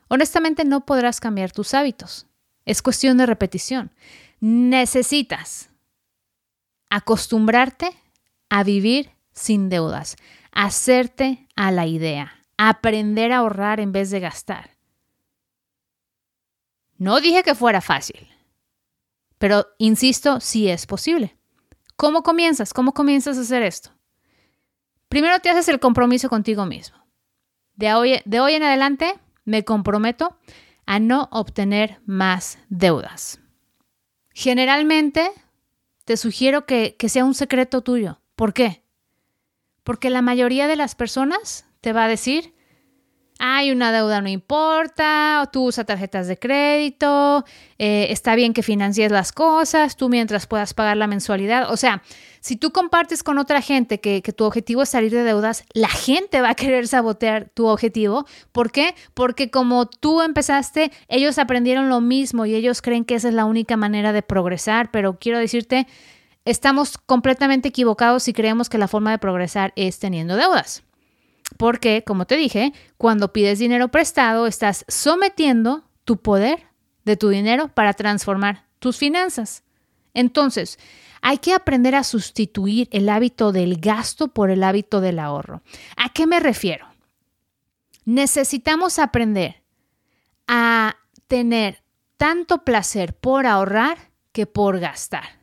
honestamente 0.08 0.64
no 0.64 0.86
podrás 0.86 1.20
cambiar 1.20 1.52
tus 1.52 1.74
hábitos. 1.74 2.26
Es 2.64 2.82
cuestión 2.82 3.18
de 3.18 3.26
repetición. 3.26 3.90
Necesitas 4.40 5.70
acostumbrarte 6.90 7.90
a 8.50 8.64
vivir 8.64 9.10
sin 9.32 9.68
deudas, 9.68 10.16
hacerte 10.52 11.46
a 11.54 11.70
la 11.70 11.86
idea, 11.86 12.44
aprender 12.56 13.32
a 13.32 13.38
ahorrar 13.38 13.80
en 13.80 13.92
vez 13.92 14.10
de 14.10 14.20
gastar. 14.20 14.76
No 16.96 17.20
dije 17.20 17.42
que 17.42 17.54
fuera 17.54 17.80
fácil, 17.80 18.28
pero 19.38 19.66
insisto, 19.78 20.40
sí 20.40 20.68
es 20.68 20.86
posible. 20.86 21.36
¿Cómo 21.96 22.22
comienzas? 22.22 22.72
¿Cómo 22.72 22.92
comienzas 22.92 23.38
a 23.38 23.42
hacer 23.42 23.62
esto? 23.62 23.90
Primero 25.08 25.38
te 25.40 25.50
haces 25.50 25.68
el 25.68 25.80
compromiso 25.80 26.28
contigo 26.28 26.66
mismo. 26.66 26.98
De 27.74 27.94
hoy, 27.94 28.20
en 28.24 28.62
adelante 28.62 29.18
me 29.44 29.64
comprometo 29.64 30.36
a 30.86 30.98
no 30.98 31.28
obtener 31.30 32.00
más 32.04 32.58
deudas. 32.68 33.40
Generalmente 34.34 35.30
te 36.04 36.16
sugiero 36.16 36.66
que 36.66 36.96
sea 37.08 37.24
un 37.24 37.34
secreto 37.34 37.82
tuyo. 37.82 38.20
¿Por 38.38 38.54
qué? 38.54 38.84
Porque 39.82 40.10
la 40.10 40.22
mayoría 40.22 40.68
de 40.68 40.76
las 40.76 40.94
personas 40.94 41.66
te 41.80 41.92
va 41.92 42.04
a 42.04 42.08
decir, 42.08 42.54
hay 43.40 43.72
una 43.72 43.90
deuda, 43.90 44.20
no 44.20 44.28
importa, 44.28 45.48
tú 45.52 45.64
usas 45.64 45.86
tarjetas 45.86 46.28
de 46.28 46.38
crédito, 46.38 47.44
eh, 47.78 48.06
está 48.10 48.36
bien 48.36 48.52
que 48.54 48.62
financies 48.62 49.10
las 49.10 49.32
cosas, 49.32 49.96
tú 49.96 50.08
mientras 50.08 50.46
puedas 50.46 50.72
pagar 50.72 50.96
la 50.96 51.08
mensualidad. 51.08 51.72
O 51.72 51.76
sea, 51.76 52.04
si 52.38 52.54
tú 52.54 52.70
compartes 52.70 53.24
con 53.24 53.38
otra 53.38 53.60
gente 53.60 53.98
que, 53.98 54.22
que, 54.22 54.32
tu 54.32 54.44
objetivo 54.44 54.82
es 54.82 54.88
salir 54.88 55.10
de 55.10 55.24
deudas, 55.24 55.64
la 55.72 55.88
gente 55.88 56.40
va 56.40 56.50
a 56.50 56.54
querer 56.54 56.86
sabotear 56.86 57.50
tu 57.52 57.66
objetivo. 57.66 58.24
¿Por 58.52 58.70
qué? 58.70 58.94
Porque 59.14 59.50
como 59.50 59.86
tú 59.86 60.22
empezaste, 60.22 60.92
ellos 61.08 61.38
aprendieron 61.38 61.88
lo 61.88 62.00
mismo 62.00 62.46
y 62.46 62.54
ellos 62.54 62.82
creen 62.82 63.04
que 63.04 63.16
esa 63.16 63.30
es 63.30 63.34
la 63.34 63.46
única 63.46 63.76
manera 63.76 64.12
de 64.12 64.22
progresar, 64.22 64.92
pero 64.92 65.18
quiero 65.18 65.40
decirte, 65.40 65.88
estamos 66.48 66.96
completamente 66.96 67.68
equivocados 67.68 68.22
si 68.22 68.32
creemos 68.32 68.70
que 68.70 68.78
la 68.78 68.88
forma 68.88 69.10
de 69.10 69.18
progresar 69.18 69.74
es 69.76 69.98
teniendo 69.98 70.34
deudas. 70.34 70.82
Porque, 71.58 72.04
como 72.04 72.26
te 72.26 72.36
dije, 72.36 72.72
cuando 72.96 73.34
pides 73.34 73.58
dinero 73.58 73.88
prestado, 73.88 74.46
estás 74.46 74.86
sometiendo 74.88 75.84
tu 76.04 76.16
poder 76.22 76.66
de 77.04 77.18
tu 77.18 77.28
dinero 77.28 77.68
para 77.68 77.92
transformar 77.92 78.64
tus 78.78 78.96
finanzas. 78.96 79.62
Entonces, 80.14 80.78
hay 81.20 81.36
que 81.36 81.52
aprender 81.52 81.94
a 81.94 82.02
sustituir 82.02 82.88
el 82.92 83.10
hábito 83.10 83.52
del 83.52 83.78
gasto 83.78 84.28
por 84.28 84.50
el 84.50 84.64
hábito 84.64 85.02
del 85.02 85.18
ahorro. 85.18 85.60
¿A 85.96 86.14
qué 86.14 86.26
me 86.26 86.40
refiero? 86.40 86.86
Necesitamos 88.06 88.98
aprender 88.98 89.62
a 90.46 90.96
tener 91.26 91.82
tanto 92.16 92.64
placer 92.64 93.14
por 93.14 93.46
ahorrar 93.46 93.98
que 94.32 94.46
por 94.46 94.80
gastar. 94.80 95.37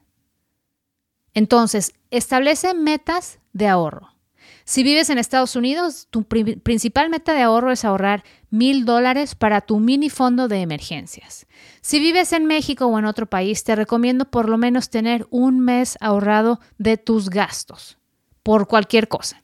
Entonces, 1.36 1.93
establece 2.10 2.74
metas 2.74 3.39
de 3.54 3.67
ahorro. 3.67 4.15
Si 4.63 4.82
vives 4.82 5.12
en 5.12 5.19
Estados 5.19 5.56
Unidos, 5.56 6.08
tu 6.10 6.24
principal 6.24 7.12
meta 7.12 7.34
de 7.34 7.43
ahorro 7.43 7.71
es 7.71 7.86
ahorrar 7.86 8.24
mil 8.50 8.84
dólares 8.84 9.36
para 9.36 9.62
tu 9.62 9.80
mini 9.80 10.10
fondo 10.10 10.48
de 10.48 10.62
emergencias. 10.62 11.45
Si 11.82 12.00
vives 12.00 12.34
en 12.34 12.45
México 12.45 12.88
o 12.88 12.98
en 12.98 13.06
otro 13.06 13.28
país, 13.28 13.63
te 13.63 13.76
recomiendo 13.76 14.26
por 14.26 14.50
lo 14.50 14.58
menos 14.58 14.89
tener 14.89 15.28
un 15.30 15.60
mes 15.60 15.98
ahorrado 16.02 16.60
de 16.80 16.98
tus 16.98 17.30
gastos 17.30 18.00
por 18.41 18.67
cualquier 18.67 19.08
cosa. 19.08 19.43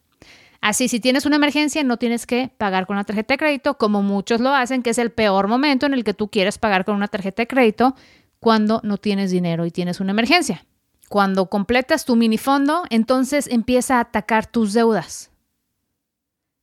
Así, 0.60 0.88
si 0.88 0.99
tienes 0.99 1.25
una 1.25 1.36
emergencia, 1.36 1.84
no 1.84 1.97
tienes 1.97 2.25
que 2.25 2.51
pagar 2.58 2.88
con 2.88 2.95
una 2.95 3.04
tarjeta 3.04 3.36
de 3.36 3.38
crédito, 3.38 3.77
como 3.77 4.01
muchos 4.01 4.41
lo 4.41 4.56
hacen, 4.56 4.82
que 4.82 4.91
es 4.91 4.97
el 4.97 5.12
peor 5.12 5.47
momento 5.47 5.86
en 5.86 5.93
el 5.93 6.04
que 6.04 6.13
tú 6.13 6.30
quieres 6.30 6.58
pagar 6.58 6.86
con 6.86 6.95
una 6.95 7.08
tarjeta 7.08 7.43
de 7.43 7.47
crédito 7.47 7.95
cuando 8.39 8.80
no 8.84 8.97
tienes 8.97 9.30
dinero 9.30 9.65
y 9.67 9.71
tienes 9.71 9.99
una 9.99 10.12
emergencia. 10.12 10.65
Cuando 11.12 11.47
completas 11.47 12.06
tu 12.06 12.15
minifondo, 12.15 12.86
entonces 12.89 13.47
empieza 13.47 13.97
a 13.97 14.00
atacar 14.00 14.45
tus 14.45 14.71
deudas. 14.71 15.30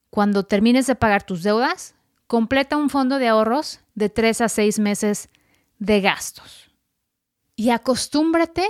Cuando 0.09 0.47
termines 0.47 0.87
de 0.87 0.95
pagar 0.95 1.23
tus 1.23 1.43
deudas, 1.43 1.97
completa 2.27 2.79
un 2.79 2.89
fondo 2.89 3.19
de 3.19 3.29
ahorros 3.29 3.81
de 3.95 4.09
3 4.09 4.41
a 4.41 4.49
6 4.49 4.79
meses 4.79 5.29
de 5.79 6.01
gastos. 6.01 6.71
Y 7.57 7.69
acostúmbrate 7.69 8.67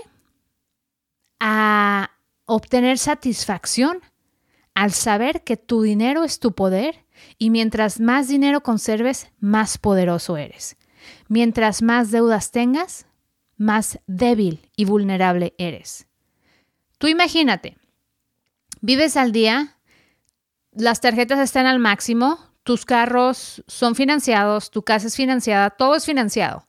a 1.38 2.10
obtener 2.44 2.98
satisfacción 2.98 4.00
al 4.74 4.90
saber 4.90 5.44
que 5.44 5.56
tu 5.56 5.82
dinero 5.82 6.24
es 6.24 6.40
tu 6.40 6.56
poder 6.56 7.06
y 7.38 7.50
mientras 7.50 8.00
más 8.00 8.26
dinero 8.26 8.64
conserves, 8.64 9.30
más 9.38 9.78
poderoso 9.78 10.38
eres. 10.38 10.76
Mientras 11.28 11.82
más 11.82 12.10
deudas 12.10 12.50
tengas, 12.50 13.06
más 13.58 13.98
débil 14.06 14.70
y 14.76 14.86
vulnerable 14.86 15.54
eres. 15.58 16.06
Tú 16.96 17.08
imagínate, 17.08 17.76
vives 18.80 19.16
al 19.16 19.32
día, 19.32 19.76
las 20.72 21.00
tarjetas 21.00 21.40
están 21.40 21.66
al 21.66 21.78
máximo, 21.78 22.38
tus 22.62 22.84
carros 22.84 23.62
son 23.66 23.94
financiados, 23.94 24.70
tu 24.70 24.82
casa 24.82 25.08
es 25.08 25.16
financiada, 25.16 25.70
todo 25.70 25.96
es 25.96 26.06
financiado. 26.06 26.68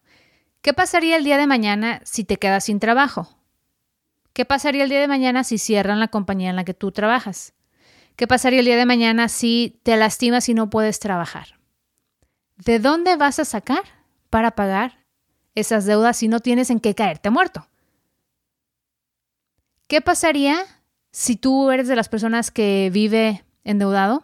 ¿Qué 0.61 0.73
pasaría 0.73 1.15
el 1.15 1.23
día 1.23 1.37
de 1.37 1.47
mañana 1.47 2.01
si 2.03 2.23
te 2.23 2.37
quedas 2.37 2.65
sin 2.65 2.79
trabajo? 2.79 3.29
¿Qué 4.33 4.45
pasaría 4.45 4.83
el 4.83 4.89
día 4.89 4.99
de 4.99 5.07
mañana 5.07 5.43
si 5.43 5.57
cierran 5.57 5.99
la 5.99 6.09
compañía 6.09 6.49
en 6.49 6.55
la 6.55 6.65
que 6.65 6.73
tú 6.73 6.91
trabajas? 6.91 7.53
¿Qué 8.15 8.27
pasaría 8.27 8.59
el 8.59 8.65
día 8.65 8.77
de 8.77 8.85
mañana 8.85 9.29
si 9.29 9.79
te 9.83 9.95
lastimas 9.95 10.49
y 10.49 10.53
no 10.53 10.69
puedes 10.69 10.99
trabajar? 10.99 11.59
¿De 12.57 12.79
dónde 12.79 13.15
vas 13.15 13.39
a 13.39 13.45
sacar 13.45 13.83
para 14.29 14.51
pagar 14.51 14.98
esas 15.55 15.85
deudas 15.85 16.17
si 16.17 16.27
no 16.27 16.39
tienes 16.39 16.69
en 16.69 16.79
qué 16.79 16.95
caerte 16.95 17.29
muerto. 17.29 17.67
¿Qué 19.87 20.01
pasaría 20.01 20.65
si 21.11 21.35
tú 21.35 21.71
eres 21.71 21.87
de 21.87 21.95
las 21.95 22.09
personas 22.09 22.51
que 22.51 22.89
vive 22.93 23.43
endeudado? 23.63 24.23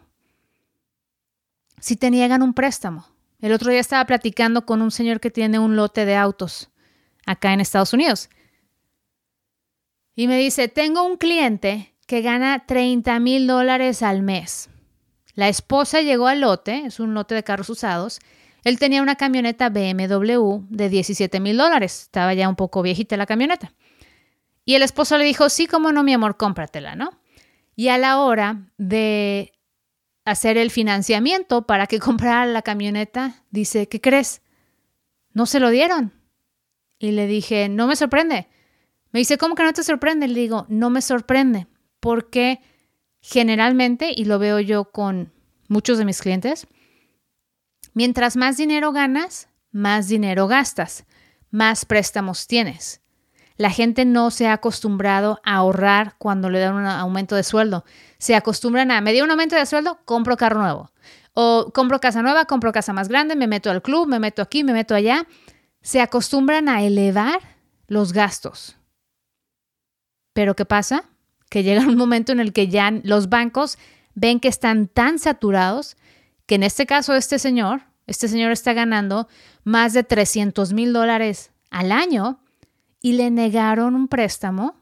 Si 1.79 1.95
te 1.95 2.11
niegan 2.11 2.43
un 2.43 2.53
préstamo. 2.53 3.07
El 3.39 3.51
otro 3.51 3.71
día 3.71 3.79
estaba 3.79 4.05
platicando 4.05 4.65
con 4.65 4.81
un 4.81 4.91
señor 4.91 5.19
que 5.19 5.31
tiene 5.31 5.59
un 5.59 5.75
lote 5.75 6.05
de 6.05 6.15
autos 6.15 6.69
acá 7.25 7.53
en 7.53 7.61
Estados 7.61 7.93
Unidos. 7.93 8.29
Y 10.15 10.27
me 10.27 10.38
dice, 10.38 10.67
tengo 10.67 11.03
un 11.03 11.17
cliente 11.17 11.93
que 12.07 12.21
gana 12.21 12.65
30 12.65 13.19
mil 13.19 13.47
dólares 13.47 14.01
al 14.03 14.21
mes. 14.21 14.69
La 15.33 15.49
esposa 15.49 16.01
llegó 16.01 16.27
al 16.27 16.41
lote, 16.41 16.85
es 16.85 16.99
un 16.99 17.13
lote 17.13 17.35
de 17.35 17.43
carros 17.43 17.69
usados, 17.69 18.19
él 18.65 18.80
tenía 18.80 19.04
una 19.04 19.15
camioneta 19.15 19.69
BMW 19.69 20.65
de 20.69 20.89
17 20.89 21.39
mil 21.39 21.56
dólares. 21.56 22.01
Estaba 22.01 22.34
ya 22.34 22.49
un 22.49 22.56
poco 22.56 22.82
viejita 22.82 23.15
la 23.15 23.28
camioneta. 23.28 23.73
Y 24.65 24.73
el 24.73 24.82
esposo 24.82 25.19
le 25.19 25.23
dijo, 25.23 25.49
sí, 25.49 25.67
cómo 25.67 25.91
no, 25.91 26.04
mi 26.04 26.13
amor, 26.13 26.36
cómpratela, 26.36 26.95
¿no? 26.95 27.12
Y 27.75 27.89
a 27.89 27.99
la 27.99 28.19
hora 28.19 28.71
de 28.80 29.54
hacer 30.25 30.58
el 30.58 30.71
financiamiento 30.71 31.67
para 31.67 31.86
que 31.86 31.99
comprara 31.99 32.47
la 32.47 32.63
camioneta, 32.63 33.43
dice, 33.51 33.88
¿qué 33.88 34.01
crees? 34.01 34.41
No 35.32 35.45
se 35.45 35.60
lo 35.60 35.69
dieron. 35.69 36.12
Y 36.97 37.12
le 37.12 37.28
dije, 37.28 37.69
no 37.69 37.86
me 37.86 37.95
sorprende. 37.95 38.47
Me 39.12 39.19
dice, 39.19 39.38
¿cómo 39.38 39.54
que 39.54 39.62
no 39.62 39.73
te 39.73 39.84
sorprende? 39.84 40.28
Le 40.28 40.39
digo, 40.39 40.65
no 40.69 40.89
me 40.89 41.04
sorprende, 41.04 41.67
porque 41.99 42.62
generalmente, 43.21 44.12
y 44.15 44.25
lo 44.25 44.39
veo 44.39 44.60
yo 44.60 44.86
con 44.86 45.32
muchos 45.67 45.99
de 45.99 46.06
mis 46.06 46.19
clientes, 46.19 46.67
Mientras 47.95 48.36
más 48.36 48.58
dinero 48.58 48.91
ganas, 48.91 49.47
más 49.71 50.10
dinero 50.10 50.47
gastas, 50.47 51.05
más 51.49 51.86
préstamos 51.86 52.45
tienes. 52.45 53.01
La 53.55 53.69
gente 53.69 54.03
no 54.03 54.31
se 54.31 54.47
ha 54.47 54.53
acostumbrado 54.53 55.39
a 55.45 55.55
ahorrar 55.55 56.15
cuando 56.17 56.49
le 56.49 56.60
dan 56.60 56.75
un 56.75 56.86
aumento 56.86 57.36
de 57.36 57.43
sueldo. 57.43 57.86
Se 58.17 58.36
acostumbran 58.36 58.91
a, 58.91 58.99
me 58.99 59.13
dio 59.13 59.23
un 59.23 59.31
aumento 59.31 59.55
de 59.55 59.65
sueldo, 59.65 59.97
compro 60.03 60.36
carro 60.36 60.60
nuevo. 60.60 60.91
O 61.34 61.71
compro 61.73 62.01
casa 62.01 62.21
nueva, 62.21 62.43
compro 62.43 62.73
casa 62.73 62.91
más 62.91 63.08
grande, 63.08 63.38
me 63.38 63.47
meto 63.47 63.71
al 63.71 63.81
club, 63.81 64.10
me 64.10 64.19
meto 64.19 64.41
aquí, 64.41 64.65
me 64.65 64.73
meto 64.73 64.93
allá. 64.93 65.25
Se 65.81 66.01
acostumbran 66.01 66.67
a 66.67 66.84
elevar 66.84 67.39
los 67.88 68.12
gastos. 68.12 68.75
Pero 70.34 70.53
¿qué 70.53 70.65
pasa? 70.65 71.05
Que 71.49 71.63
llega 71.63 71.88
un 71.88 71.95
momento 71.95 72.34
en 72.34 72.41
el 72.41 72.51
que 72.51 72.67
ya 72.67 72.91
los 73.03 73.29
bancos 73.29 73.77
ven 74.15 74.41
que 74.41 74.49
están 74.49 74.89
tan 74.89 75.17
saturados 75.17 75.95
que 76.45 76.55
en 76.55 76.63
este 76.63 76.86
caso 76.86 77.13
este 77.15 77.39
señor, 77.39 77.84
este 78.08 78.27
señor 78.27 78.51
está 78.51 78.73
ganando 78.73 79.27
más 79.63 79.93
de 79.93 80.03
300 80.03 80.73
mil 80.73 80.93
dólares 80.93 81.51
al 81.69 81.91
año 81.91 82.39
y 83.01 83.13
le 83.13 83.31
negaron 83.31 83.95
un 83.95 84.08
préstamo 84.08 84.75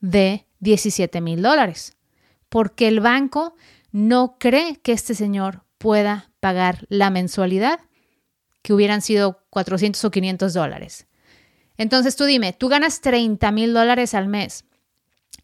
de 0.00 0.46
17 0.60 1.20
mil 1.20 1.42
dólares, 1.42 1.96
porque 2.48 2.88
el 2.88 3.00
banco 3.00 3.54
no 3.90 4.36
cree 4.38 4.76
que 4.76 4.92
este 4.92 5.14
señor 5.14 5.64
pueda 5.78 6.30
pagar 6.40 6.86
la 6.88 7.10
mensualidad, 7.10 7.80
que 8.62 8.72
hubieran 8.72 9.02
sido 9.02 9.44
400 9.50 10.04
o 10.04 10.10
500 10.10 10.54
dólares. 10.54 11.06
Entonces 11.76 12.16
tú 12.16 12.24
dime, 12.24 12.52
tú 12.52 12.68
ganas 12.68 13.00
30 13.00 13.50
mil 13.50 13.74
dólares 13.74 14.14
al 14.14 14.28
mes 14.28 14.64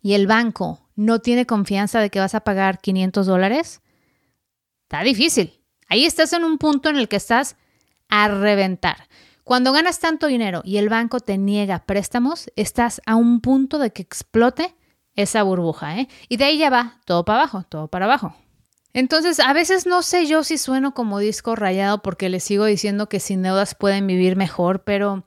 y 0.02 0.14
el 0.14 0.26
banco 0.26 0.88
no 0.94 1.20
tiene 1.20 1.46
confianza 1.46 2.00
de 2.00 2.10
que 2.10 2.20
vas 2.20 2.34
a 2.34 2.40
pagar 2.40 2.80
500 2.80 3.26
dólares. 3.26 3.80
Está 4.88 5.02
difícil. 5.02 5.52
Ahí 5.90 6.06
estás 6.06 6.32
en 6.32 6.44
un 6.44 6.56
punto 6.56 6.88
en 6.88 6.96
el 6.96 7.08
que 7.08 7.16
estás 7.16 7.56
a 8.08 8.28
reventar. 8.28 9.06
Cuando 9.44 9.70
ganas 9.70 10.00
tanto 10.00 10.28
dinero 10.28 10.62
y 10.64 10.78
el 10.78 10.88
banco 10.88 11.20
te 11.20 11.36
niega 11.36 11.84
préstamos, 11.84 12.50
estás 12.56 13.02
a 13.04 13.14
un 13.14 13.42
punto 13.42 13.78
de 13.78 13.92
que 13.92 14.00
explote 14.00 14.74
esa 15.14 15.42
burbuja, 15.42 15.98
¿eh? 15.98 16.08
Y 16.30 16.38
de 16.38 16.44
ahí 16.44 16.56
ya 16.56 16.70
va 16.70 17.02
todo 17.04 17.26
para 17.26 17.40
abajo, 17.40 17.64
todo 17.68 17.88
para 17.88 18.06
abajo. 18.06 18.34
Entonces, 18.94 19.40
a 19.40 19.52
veces 19.52 19.84
no 19.84 20.00
sé 20.00 20.24
yo 20.24 20.42
si 20.42 20.56
sueno 20.56 20.94
como 20.94 21.18
disco 21.18 21.54
rayado 21.54 22.00
porque 22.00 22.30
les 22.30 22.44
sigo 22.44 22.64
diciendo 22.64 23.10
que 23.10 23.20
sin 23.20 23.42
deudas 23.42 23.74
pueden 23.74 24.06
vivir 24.06 24.36
mejor, 24.36 24.84
pero 24.84 25.26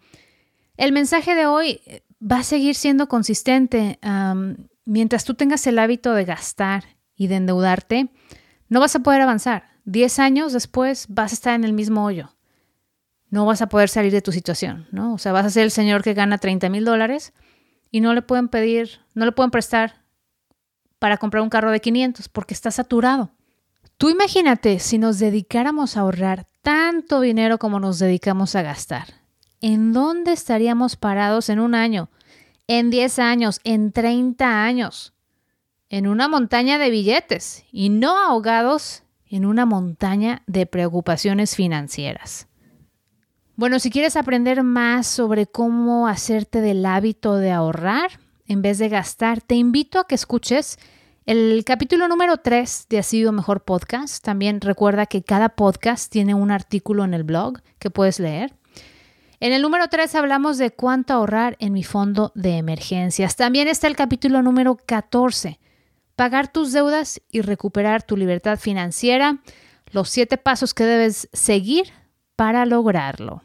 el 0.76 0.92
mensaje 0.92 1.36
de 1.36 1.46
hoy 1.46 1.82
va 2.20 2.38
a 2.38 2.44
seguir 2.44 2.74
siendo 2.74 3.08
consistente. 3.08 4.00
mientras 4.86 5.24
tú 5.24 5.36
tengas 5.36 5.68
el 5.68 5.78
hábito 5.78 6.16
de 6.16 6.26
gastar 6.26 6.98
y 7.16 7.28
de 7.28 7.36
endeudarte, 7.36 8.10
no 8.72 8.80
vas 8.80 8.96
a 8.96 9.00
poder 9.00 9.20
avanzar. 9.20 9.66
Diez 9.84 10.18
años 10.18 10.54
después 10.54 11.08
vas 11.10 11.34
a 11.34 11.36
estar 11.36 11.54
en 11.56 11.66
el 11.66 11.74
mismo 11.74 12.06
hoyo. 12.06 12.34
No 13.30 13.46
vas 13.46 13.62
a 13.62 13.68
poder 13.68 13.90
salir 13.90 14.14
de 14.14 14.22
tu 14.22 14.32
situación, 14.32 14.88
¿no? 14.92 15.14
O 15.14 15.18
sea, 15.18 15.34
vas 15.34 15.46
a 15.46 15.50
ser 15.50 15.64
el 15.64 15.72
señor 15.72 16.04
que 16.04 16.14
gana 16.14 16.38
30 16.38 16.70
mil 16.70 16.86
dólares 16.86 17.34
y 17.92 18.00
no 18.00 18.14
le 18.14 18.22
pueden 18.22 18.48
pedir, 18.48 19.02
no 19.14 19.26
le 19.26 19.34
pueden 19.34 19.52
prestar 19.52 20.06
para 21.00 21.18
comprar 21.18 21.44
un 21.44 21.50
carro 21.50 21.70
de 21.70 21.82
500 21.82 22.30
porque 22.30 22.54
está 22.54 22.72
saturado. 22.72 23.32
Tú 23.98 24.10
imagínate 24.10 24.80
si 24.80 24.98
nos 24.98 25.20
dedicáramos 25.20 25.98
a 25.98 26.02
ahorrar 26.02 26.48
tanto 26.62 27.20
dinero 27.20 27.58
como 27.58 27.82
nos 27.82 28.00
dedicamos 28.00 28.56
a 28.56 28.62
gastar. 28.62 29.16
¿En 29.60 29.92
dónde 29.92 30.32
estaríamos 30.32 30.96
parados 30.96 31.50
en 31.50 31.60
un 31.60 31.76
año? 31.76 32.10
¿En 32.68 32.90
10 32.90 33.20
años? 33.20 33.60
¿En 33.66 33.92
30 33.92 34.64
años? 34.64 35.11
En 35.94 36.08
una 36.08 36.30
montaña 36.30 36.78
de 36.78 36.90
billetes 36.90 37.66
y 37.70 37.90
no 37.90 38.18
ahogados 38.18 39.04
en 39.30 39.46
una 39.46 39.66
montaña 39.66 40.42
de 40.48 40.66
preocupaciones 40.66 41.54
financieras. 41.54 42.48
Bueno, 43.58 43.78
si 43.78 43.90
quieres 43.90 44.16
aprender 44.16 44.64
más 44.64 45.06
sobre 45.06 45.48
cómo 45.48 46.08
hacerte 46.08 46.62
del 46.62 46.86
hábito 46.86 47.36
de 47.36 47.52
ahorrar 47.52 48.22
en 48.48 48.62
vez 48.62 48.78
de 48.78 48.88
gastar, 48.88 49.42
te 49.42 49.56
invito 49.56 50.00
a 50.00 50.08
que 50.08 50.16
escuches 50.16 50.80
el 51.26 51.62
capítulo 51.66 52.08
número 52.08 52.38
3 52.38 52.88
de 52.90 53.00
Así 53.00 53.18
Vivo 53.18 53.34
Mejor 53.34 53.66
Podcast. 53.66 54.24
También 54.24 54.62
recuerda 54.62 55.08
que 55.08 55.24
cada 55.24 55.50
podcast 55.50 56.10
tiene 56.10 56.34
un 56.34 56.52
artículo 56.52 57.04
en 57.04 57.14
el 57.14 57.26
blog 57.26 57.60
que 57.80 57.90
puedes 57.90 58.18
leer. 58.18 58.54
En 59.42 59.52
el 59.52 59.62
número 59.62 59.90
3 59.90 60.16
hablamos 60.16 60.58
de 60.58 60.72
cuánto 60.72 61.14
ahorrar 61.14 61.58
en 61.60 61.74
mi 61.74 61.84
fondo 61.84 62.32
de 62.34 62.56
emergencias. 62.56 63.36
También 63.36 63.68
está 63.68 63.88
el 63.88 63.98
capítulo 63.98 64.42
número 64.42 64.78
14, 64.78 65.60
pagar 66.22 66.52
tus 66.52 66.72
deudas 66.72 67.20
y 67.32 67.42
recuperar 67.42 68.04
tu 68.04 68.16
libertad 68.16 68.60
financiera, 68.60 69.40
los 69.88 70.08
siete 70.08 70.38
pasos 70.38 70.76
que 70.76 70.84
debes 70.84 71.28
seguir 71.34 71.92
para 72.36 72.68
lograrlo. 72.68 73.42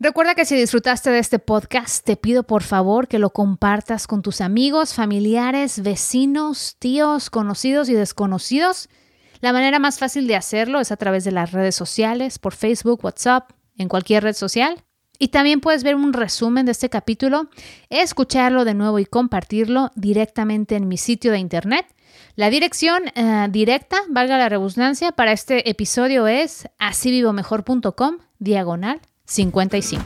Recuerda 0.00 0.34
que 0.34 0.44
si 0.44 0.56
disfrutaste 0.56 1.10
de 1.10 1.20
este 1.20 1.38
podcast, 1.38 2.04
te 2.04 2.16
pido 2.16 2.42
por 2.42 2.64
favor 2.64 3.06
que 3.06 3.20
lo 3.20 3.30
compartas 3.30 4.08
con 4.08 4.20
tus 4.20 4.40
amigos, 4.40 4.94
familiares, 4.94 5.80
vecinos, 5.84 6.74
tíos, 6.80 7.30
conocidos 7.30 7.88
y 7.88 7.94
desconocidos. 7.94 8.88
La 9.40 9.52
manera 9.52 9.78
más 9.78 10.00
fácil 10.00 10.26
de 10.26 10.34
hacerlo 10.34 10.80
es 10.80 10.90
a 10.90 10.96
través 10.96 11.22
de 11.22 11.30
las 11.30 11.52
redes 11.52 11.76
sociales, 11.76 12.40
por 12.40 12.52
Facebook, 12.52 13.04
WhatsApp, 13.04 13.52
en 13.76 13.86
cualquier 13.86 14.24
red 14.24 14.34
social. 14.34 14.82
Y 15.22 15.28
también 15.28 15.60
puedes 15.60 15.84
ver 15.84 15.94
un 15.94 16.12
resumen 16.12 16.66
de 16.66 16.72
este 16.72 16.88
capítulo, 16.88 17.48
escucharlo 17.90 18.64
de 18.64 18.74
nuevo 18.74 18.98
y 18.98 19.06
compartirlo 19.06 19.92
directamente 19.94 20.74
en 20.74 20.88
mi 20.88 20.96
sitio 20.96 21.30
de 21.30 21.38
internet. 21.38 21.86
La 22.34 22.50
dirección 22.50 23.04
eh, 23.14 23.46
directa, 23.48 23.98
valga 24.08 24.36
la 24.36 24.48
redundancia, 24.48 25.12
para 25.12 25.30
este 25.30 25.70
episodio 25.70 26.26
es 26.26 26.66
asivivomejor.com 26.80 28.18
diagonal 28.40 29.00
55. 29.26 30.04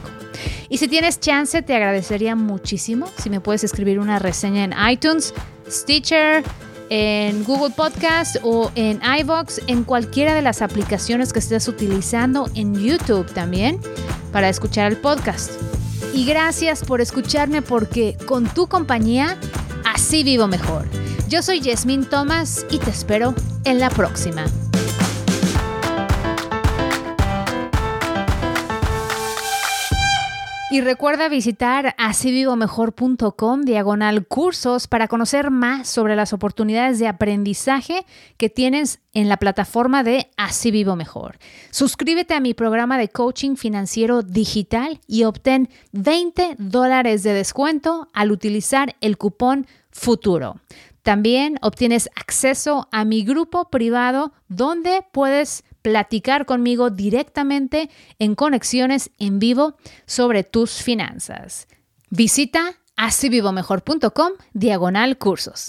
Y 0.69 0.77
si 0.77 0.87
tienes 0.87 1.19
chance, 1.19 1.63
te 1.63 1.73
agradecería 1.73 2.35
muchísimo 2.35 3.07
si 3.17 3.31
me 3.31 3.41
puedes 3.41 3.63
escribir 3.63 3.97
una 3.97 4.19
reseña 4.19 4.65
en 4.65 4.75
iTunes, 4.87 5.33
Stitcher, 5.67 6.43
en 6.89 7.43
Google 7.43 7.73
Podcast 7.75 8.37
o 8.43 8.71
en 8.75 9.01
iVoox, 9.01 9.61
en 9.65 9.83
cualquiera 9.83 10.35
de 10.35 10.43
las 10.43 10.61
aplicaciones 10.61 11.33
que 11.33 11.39
estés 11.39 11.67
utilizando, 11.67 12.49
en 12.53 12.75
YouTube 12.75 13.25
también, 13.33 13.79
para 14.31 14.49
escuchar 14.49 14.91
el 14.91 14.97
podcast. 14.97 15.51
Y 16.13 16.25
gracias 16.25 16.83
por 16.83 17.01
escucharme 17.01 17.61
porque 17.61 18.17
con 18.25 18.45
tu 18.45 18.67
compañía, 18.67 19.37
así 19.85 20.23
vivo 20.23 20.47
mejor. 20.47 20.85
Yo 21.27 21.41
soy 21.41 21.59
Yasmín 21.59 22.05
Thomas 22.05 22.65
y 22.69 22.79
te 22.79 22.89
espero 22.89 23.33
en 23.65 23.79
la 23.79 23.89
próxima. 23.89 24.45
Y 30.69 30.81
recuerda 30.81 31.29
visitar 31.29 31.95
asivivomejor.com 31.97 33.61
diagonal 33.61 34.27
cursos 34.27 34.89
para 34.89 35.07
conocer 35.07 35.49
más 35.49 35.87
sobre 35.87 36.17
las 36.17 36.33
oportunidades 36.33 36.99
de 36.99 37.07
aprendizaje 37.07 38.05
que 38.35 38.49
tienes 38.49 38.99
en 39.13 39.29
la 39.29 39.37
plataforma 39.37 40.03
de 40.03 40.29
Así 40.35 40.71
Vivo 40.71 40.97
Mejor. 40.97 41.39
Suscríbete 41.71 42.33
a 42.33 42.41
mi 42.41 42.53
programa 42.53 42.97
de 42.97 43.07
coaching 43.07 43.55
financiero 43.55 44.23
digital 44.23 44.99
y 45.07 45.23
obtén 45.23 45.69
20 45.93 46.57
dólares 46.59 47.23
de 47.23 47.31
descuento 47.31 48.09
al 48.13 48.33
utilizar 48.33 48.97
el 48.99 49.17
cupón 49.17 49.67
futuro. 49.89 50.59
También 51.01 51.59
obtienes 51.61 52.09
acceso 52.17 52.89
a 52.91 53.05
mi 53.05 53.23
grupo 53.23 53.69
privado 53.69 54.33
donde 54.49 55.05
puedes 55.13 55.63
platicar 55.81 56.45
conmigo 56.45 56.89
directamente 56.89 57.89
en 58.19 58.35
conexiones 58.35 59.11
en 59.19 59.39
vivo 59.39 59.77
sobre 60.05 60.43
tus 60.43 60.81
finanzas. 60.83 61.67
Visita 62.09 62.75
asivivomejor.com 62.95 64.31
diagonal 64.53 65.17
cursos. 65.17 65.65